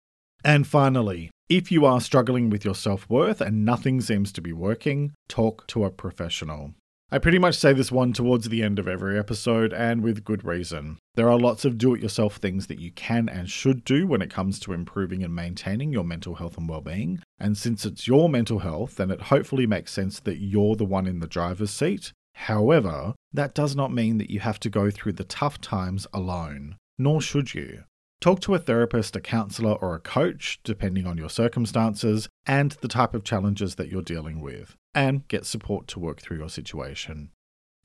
And 0.44 0.66
finally, 0.66 1.30
if 1.48 1.70
you 1.70 1.84
are 1.84 2.00
struggling 2.00 2.50
with 2.50 2.64
your 2.64 2.74
self 2.74 3.08
worth 3.08 3.40
and 3.40 3.64
nothing 3.64 4.00
seems 4.00 4.32
to 4.32 4.40
be 4.40 4.52
working, 4.52 5.12
talk 5.28 5.64
to 5.68 5.84
a 5.84 5.90
professional. 5.90 6.74
I 7.12 7.18
pretty 7.18 7.38
much 7.38 7.56
say 7.56 7.72
this 7.72 7.92
one 7.92 8.12
towards 8.12 8.48
the 8.48 8.62
end 8.62 8.78
of 8.78 8.88
every 8.88 9.18
episode, 9.18 9.72
and 9.72 10.02
with 10.02 10.24
good 10.24 10.42
reason. 10.42 10.98
There 11.14 11.28
are 11.28 11.38
lots 11.38 11.64
of 11.64 11.78
do 11.78 11.94
it 11.94 12.02
yourself 12.02 12.36
things 12.36 12.66
that 12.66 12.80
you 12.80 12.90
can 12.90 13.28
and 13.28 13.48
should 13.48 13.84
do 13.84 14.06
when 14.06 14.22
it 14.22 14.30
comes 14.30 14.58
to 14.60 14.72
improving 14.72 15.22
and 15.22 15.34
maintaining 15.34 15.92
your 15.92 16.02
mental 16.02 16.36
health 16.36 16.56
and 16.58 16.68
well 16.68 16.80
being. 16.80 17.20
And 17.38 17.56
since 17.56 17.84
it's 17.84 18.08
your 18.08 18.28
mental 18.28 18.60
health, 18.60 18.96
then 18.96 19.10
it 19.10 19.22
hopefully 19.22 19.66
makes 19.66 19.92
sense 19.92 20.18
that 20.20 20.38
you're 20.38 20.76
the 20.76 20.84
one 20.84 21.06
in 21.06 21.20
the 21.20 21.28
driver's 21.28 21.70
seat. 21.70 22.12
However, 22.34 23.14
that 23.32 23.54
does 23.54 23.76
not 23.76 23.92
mean 23.92 24.18
that 24.18 24.30
you 24.30 24.40
have 24.40 24.58
to 24.60 24.70
go 24.70 24.90
through 24.90 25.12
the 25.12 25.24
tough 25.24 25.60
times 25.60 26.06
alone, 26.12 26.76
nor 26.98 27.20
should 27.20 27.54
you. 27.54 27.84
Talk 28.20 28.40
to 28.40 28.54
a 28.54 28.58
therapist, 28.58 29.14
a 29.14 29.20
counselor, 29.20 29.74
or 29.74 29.94
a 29.94 30.00
coach, 30.00 30.58
depending 30.64 31.06
on 31.06 31.18
your 31.18 31.30
circumstances 31.30 32.28
and 32.46 32.72
the 32.80 32.88
type 32.88 33.14
of 33.14 33.22
challenges 33.22 33.74
that 33.74 33.88
you're 33.88 34.02
dealing 34.02 34.40
with 34.40 34.74
and 34.94 35.26
get 35.28 35.46
support 35.46 35.86
to 35.88 36.00
work 36.00 36.20
through 36.20 36.38
your 36.38 36.48
situation. 36.48 37.30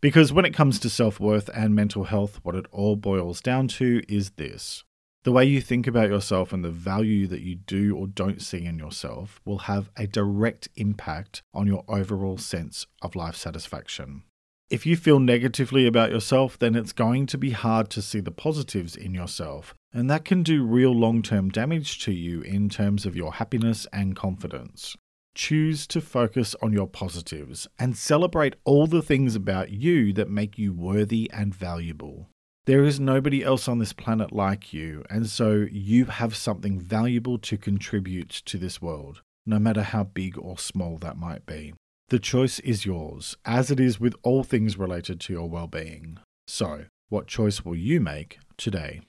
Because 0.01 0.31
when 0.31 0.45
it 0.45 0.53
comes 0.53 0.79
to 0.79 0.89
self 0.89 1.19
worth 1.19 1.49
and 1.53 1.75
mental 1.75 2.05
health, 2.05 2.39
what 2.43 2.55
it 2.55 2.65
all 2.71 2.95
boils 2.95 3.41
down 3.41 3.67
to 3.69 4.01
is 4.07 4.31
this 4.31 4.83
the 5.23 5.33
way 5.33 5.43
you 5.43 5.59
think 5.59 5.85
about 5.85 6.09
yourself 6.09 6.53
and 6.53 6.63
the 6.63 6.69
value 6.69 7.27
that 7.27 7.41
you 7.41 7.55
do 7.55 7.95
or 7.95 8.07
don't 8.07 8.41
see 8.41 8.65
in 8.65 8.79
yourself 8.79 9.41
will 9.43 9.59
have 9.59 9.89
a 9.97 10.07
direct 10.07 10.69
impact 10.77 11.43
on 11.53 11.67
your 11.67 11.83
overall 11.89 12.37
sense 12.37 12.87
of 13.01 13.17
life 13.17 13.35
satisfaction. 13.35 14.23
If 14.69 14.85
you 14.85 14.95
feel 14.95 15.19
negatively 15.19 15.85
about 15.87 16.11
yourself, 16.11 16.57
then 16.57 16.73
it's 16.75 16.93
going 16.93 17.25
to 17.27 17.37
be 17.37 17.49
hard 17.49 17.89
to 17.89 18.01
see 18.01 18.21
the 18.21 18.31
positives 18.31 18.95
in 18.95 19.13
yourself, 19.13 19.73
and 19.91 20.09
that 20.09 20.23
can 20.23 20.41
do 20.41 20.63
real 20.63 20.91
long 20.91 21.21
term 21.21 21.49
damage 21.49 21.99
to 22.05 22.13
you 22.13 22.41
in 22.41 22.69
terms 22.69 23.05
of 23.05 23.15
your 23.15 23.33
happiness 23.33 23.87
and 23.91 24.15
confidence. 24.15 24.95
Choose 25.39 25.87
to 25.87 26.01
focus 26.01 26.53
on 26.61 26.73
your 26.73 26.85
positives 26.85 27.65
and 27.79 27.95
celebrate 27.95 28.57
all 28.65 28.87
the 28.87 29.01
things 29.01 29.35
about 29.35 29.69
you 29.69 30.11
that 30.11 30.29
make 30.29 30.57
you 30.57 30.73
worthy 30.73 31.31
and 31.33 31.55
valuable. 31.55 32.27
There 32.65 32.83
is 32.83 32.99
nobody 32.99 33.41
else 33.41 33.69
on 33.69 33.79
this 33.79 33.93
planet 33.93 34.33
like 34.33 34.73
you, 34.73 35.05
and 35.09 35.27
so 35.27 35.65
you 35.71 36.05
have 36.05 36.35
something 36.35 36.77
valuable 36.77 37.37
to 37.37 37.57
contribute 37.57 38.29
to 38.47 38.57
this 38.57 38.81
world, 38.81 39.21
no 39.45 39.59
matter 39.59 39.81
how 39.81 40.03
big 40.03 40.37
or 40.37 40.59
small 40.59 40.97
that 40.97 41.15
might 41.15 41.45
be. 41.45 41.73
The 42.09 42.19
choice 42.19 42.59
is 42.59 42.85
yours, 42.85 43.37
as 43.45 43.71
it 43.71 43.79
is 43.79 43.97
with 43.97 44.15
all 44.23 44.43
things 44.43 44.77
related 44.77 45.21
to 45.21 45.33
your 45.33 45.49
well 45.49 45.67
being. 45.67 46.17
So, 46.47 46.87
what 47.07 47.27
choice 47.27 47.63
will 47.63 47.77
you 47.77 48.01
make 48.01 48.39
today? 48.57 49.03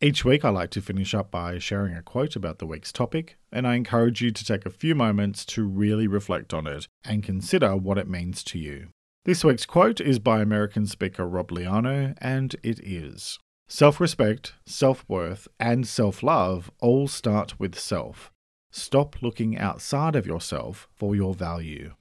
Each 0.00 0.24
week, 0.24 0.44
I 0.44 0.50
like 0.50 0.70
to 0.70 0.80
finish 0.80 1.12
up 1.12 1.32
by 1.32 1.58
sharing 1.58 1.94
a 1.94 2.02
quote 2.02 2.36
about 2.36 2.60
the 2.60 2.66
week's 2.66 2.92
topic, 2.92 3.36
and 3.50 3.66
I 3.66 3.74
encourage 3.74 4.22
you 4.22 4.30
to 4.30 4.44
take 4.44 4.64
a 4.64 4.70
few 4.70 4.94
moments 4.94 5.44
to 5.46 5.66
really 5.66 6.06
reflect 6.06 6.54
on 6.54 6.68
it 6.68 6.86
and 7.04 7.22
consider 7.22 7.74
what 7.74 7.98
it 7.98 8.08
means 8.08 8.44
to 8.44 8.60
you. 8.60 8.90
This 9.24 9.42
week's 9.42 9.66
quote 9.66 10.00
is 10.00 10.20
by 10.20 10.40
American 10.40 10.86
speaker 10.86 11.26
Rob 11.26 11.48
Liano, 11.48 12.14
and 12.18 12.54
it 12.62 12.78
is 12.78 13.40
Self 13.70 14.00
respect, 14.00 14.54
self 14.64 15.04
worth, 15.08 15.46
and 15.60 15.86
self 15.86 16.22
love 16.22 16.70
all 16.80 17.06
start 17.06 17.58
with 17.60 17.78
self. 17.78 18.32
Stop 18.70 19.20
looking 19.20 19.58
outside 19.58 20.16
of 20.16 20.26
yourself 20.26 20.88
for 20.94 21.14
your 21.14 21.34
value. 21.34 21.94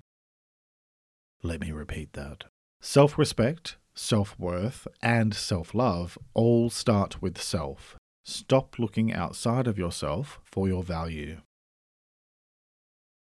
Let 1.44 1.60
me 1.60 1.72
repeat 1.72 2.14
that. 2.14 2.46
Self 2.80 3.18
respect, 3.18 3.76
self 3.98 4.38
worth, 4.40 4.88
and 5.02 5.34
self 5.34 5.74
love 5.74 6.18
all 6.34 6.70
start 6.70 7.22
with 7.22 7.42
self. 7.42 7.96
Stop 8.26 8.78
looking 8.78 9.14
outside 9.14 9.68
of 9.68 9.78
yourself 9.78 10.40
for 10.44 10.68
your 10.68 10.84
value. 10.84 11.38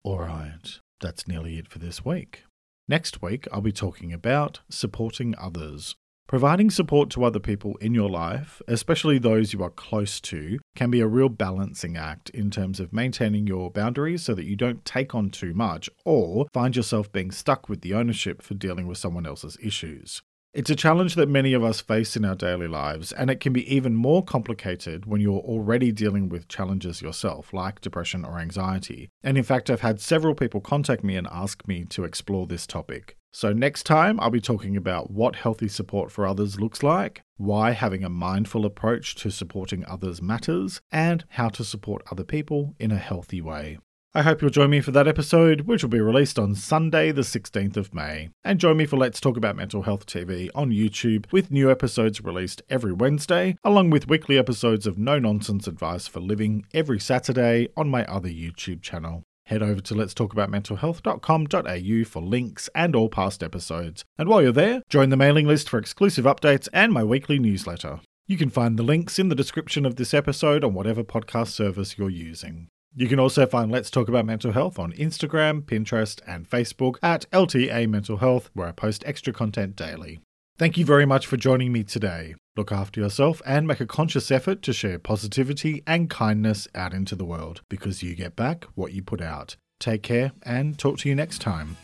Alright, 0.04 0.80
that's 1.00 1.26
nearly 1.28 1.58
it 1.58 1.68
for 1.68 1.78
this 1.78 2.04
week. 2.04 2.44
Next 2.88 3.22
week, 3.22 3.46
I'll 3.52 3.60
be 3.60 3.72
talking 3.72 4.12
about 4.12 4.60
supporting 4.68 5.34
others. 5.38 5.94
Providing 6.28 6.70
support 6.70 7.10
to 7.10 7.24
other 7.24 7.38
people 7.38 7.76
in 7.76 7.94
your 7.94 8.08
life, 8.08 8.62
especially 8.66 9.18
those 9.18 9.52
you 9.52 9.62
are 9.62 9.70
close 9.70 10.20
to, 10.22 10.58
can 10.74 10.90
be 10.90 11.00
a 11.00 11.06
real 11.06 11.28
balancing 11.28 11.96
act 11.96 12.30
in 12.30 12.50
terms 12.50 12.80
of 12.80 12.92
maintaining 12.92 13.46
your 13.46 13.70
boundaries 13.70 14.22
so 14.22 14.34
that 14.34 14.46
you 14.46 14.56
don't 14.56 14.84
take 14.84 15.14
on 15.14 15.30
too 15.30 15.52
much 15.52 15.90
or 16.04 16.46
find 16.52 16.74
yourself 16.74 17.12
being 17.12 17.30
stuck 17.30 17.68
with 17.68 17.82
the 17.82 17.94
ownership 17.94 18.42
for 18.42 18.54
dealing 18.54 18.86
with 18.86 18.98
someone 18.98 19.26
else's 19.26 19.58
issues. 19.62 20.22
It's 20.54 20.68
a 20.68 20.76
challenge 20.76 21.14
that 21.14 21.30
many 21.30 21.54
of 21.54 21.64
us 21.64 21.80
face 21.80 22.14
in 22.14 22.26
our 22.26 22.34
daily 22.34 22.68
lives, 22.68 23.10
and 23.10 23.30
it 23.30 23.40
can 23.40 23.54
be 23.54 23.74
even 23.74 23.94
more 23.94 24.22
complicated 24.22 25.06
when 25.06 25.22
you're 25.22 25.40
already 25.40 25.92
dealing 25.92 26.28
with 26.28 26.46
challenges 26.46 27.00
yourself, 27.00 27.54
like 27.54 27.80
depression 27.80 28.22
or 28.22 28.38
anxiety. 28.38 29.08
And 29.22 29.38
in 29.38 29.44
fact, 29.44 29.70
I've 29.70 29.80
had 29.80 29.98
several 29.98 30.34
people 30.34 30.60
contact 30.60 31.02
me 31.02 31.16
and 31.16 31.26
ask 31.32 31.66
me 31.66 31.86
to 31.86 32.04
explore 32.04 32.46
this 32.46 32.66
topic. 32.66 33.16
So, 33.32 33.54
next 33.54 33.84
time, 33.84 34.20
I'll 34.20 34.28
be 34.28 34.42
talking 34.42 34.76
about 34.76 35.10
what 35.10 35.36
healthy 35.36 35.68
support 35.68 36.12
for 36.12 36.26
others 36.26 36.60
looks 36.60 36.82
like, 36.82 37.22
why 37.38 37.70
having 37.70 38.04
a 38.04 38.10
mindful 38.10 38.66
approach 38.66 39.14
to 39.16 39.30
supporting 39.30 39.86
others 39.86 40.20
matters, 40.20 40.82
and 40.92 41.24
how 41.30 41.48
to 41.48 41.64
support 41.64 42.04
other 42.10 42.24
people 42.24 42.74
in 42.78 42.90
a 42.90 42.98
healthy 42.98 43.40
way. 43.40 43.78
I 44.14 44.20
hope 44.20 44.42
you'll 44.42 44.50
join 44.50 44.68
me 44.68 44.82
for 44.82 44.90
that 44.90 45.08
episode, 45.08 45.62
which 45.62 45.82
will 45.82 45.88
be 45.88 45.98
released 45.98 46.38
on 46.38 46.54
Sunday, 46.54 47.12
the 47.12 47.22
16th 47.22 47.78
of 47.78 47.94
May. 47.94 48.28
And 48.44 48.60
join 48.60 48.76
me 48.76 48.84
for 48.84 48.98
Let's 48.98 49.22
Talk 49.22 49.38
About 49.38 49.56
Mental 49.56 49.84
Health 49.84 50.04
TV 50.04 50.50
on 50.54 50.70
YouTube, 50.70 51.24
with 51.32 51.50
new 51.50 51.70
episodes 51.70 52.20
released 52.20 52.60
every 52.68 52.92
Wednesday, 52.92 53.56
along 53.64 53.88
with 53.88 54.10
weekly 54.10 54.36
episodes 54.36 54.86
of 54.86 54.98
no 54.98 55.18
nonsense 55.18 55.66
advice 55.66 56.08
for 56.08 56.20
living 56.20 56.66
every 56.74 57.00
Saturday 57.00 57.68
on 57.74 57.88
my 57.88 58.04
other 58.04 58.28
YouTube 58.28 58.82
channel. 58.82 59.22
Head 59.46 59.62
over 59.62 59.80
to 59.80 59.94
let's 59.94 60.12
talk 60.12 60.34
about 60.34 60.50
letstalkaboutmentalhealth.com.au 60.50 62.04
for 62.04 62.20
links 62.20 62.68
and 62.74 62.94
all 62.94 63.08
past 63.08 63.42
episodes. 63.42 64.04
And 64.18 64.28
while 64.28 64.42
you're 64.42 64.52
there, 64.52 64.82
join 64.90 65.08
the 65.08 65.16
mailing 65.16 65.46
list 65.46 65.70
for 65.70 65.78
exclusive 65.78 66.26
updates 66.26 66.68
and 66.74 66.92
my 66.92 67.02
weekly 67.02 67.38
newsletter. 67.38 68.00
You 68.26 68.36
can 68.36 68.50
find 68.50 68.78
the 68.78 68.82
links 68.82 69.18
in 69.18 69.30
the 69.30 69.34
description 69.34 69.86
of 69.86 69.96
this 69.96 70.12
episode 70.12 70.64
on 70.64 70.74
whatever 70.74 71.02
podcast 71.02 71.48
service 71.48 71.96
you're 71.96 72.10
using. 72.10 72.68
You 72.94 73.08
can 73.08 73.18
also 73.18 73.46
find 73.46 73.72
Let's 73.72 73.90
Talk 73.90 74.08
About 74.08 74.26
Mental 74.26 74.52
Health 74.52 74.78
on 74.78 74.92
Instagram, 74.92 75.62
Pinterest, 75.62 76.20
and 76.26 76.48
Facebook 76.48 76.96
at 77.02 77.24
LTA 77.30 77.88
Mental 77.88 78.18
Health, 78.18 78.50
where 78.52 78.68
I 78.68 78.72
post 78.72 79.02
extra 79.06 79.32
content 79.32 79.76
daily. 79.76 80.20
Thank 80.58 80.76
you 80.76 80.84
very 80.84 81.06
much 81.06 81.26
for 81.26 81.38
joining 81.38 81.72
me 81.72 81.84
today. 81.84 82.34
Look 82.54 82.70
after 82.70 83.00
yourself 83.00 83.40
and 83.46 83.66
make 83.66 83.80
a 83.80 83.86
conscious 83.86 84.30
effort 84.30 84.60
to 84.62 84.74
share 84.74 84.98
positivity 84.98 85.82
and 85.86 86.10
kindness 86.10 86.68
out 86.74 86.92
into 86.92 87.16
the 87.16 87.24
world 87.24 87.62
because 87.70 88.02
you 88.02 88.14
get 88.14 88.36
back 88.36 88.66
what 88.74 88.92
you 88.92 89.02
put 89.02 89.22
out. 89.22 89.56
Take 89.80 90.02
care 90.02 90.32
and 90.42 90.78
talk 90.78 90.98
to 90.98 91.08
you 91.08 91.14
next 91.14 91.40
time. 91.40 91.78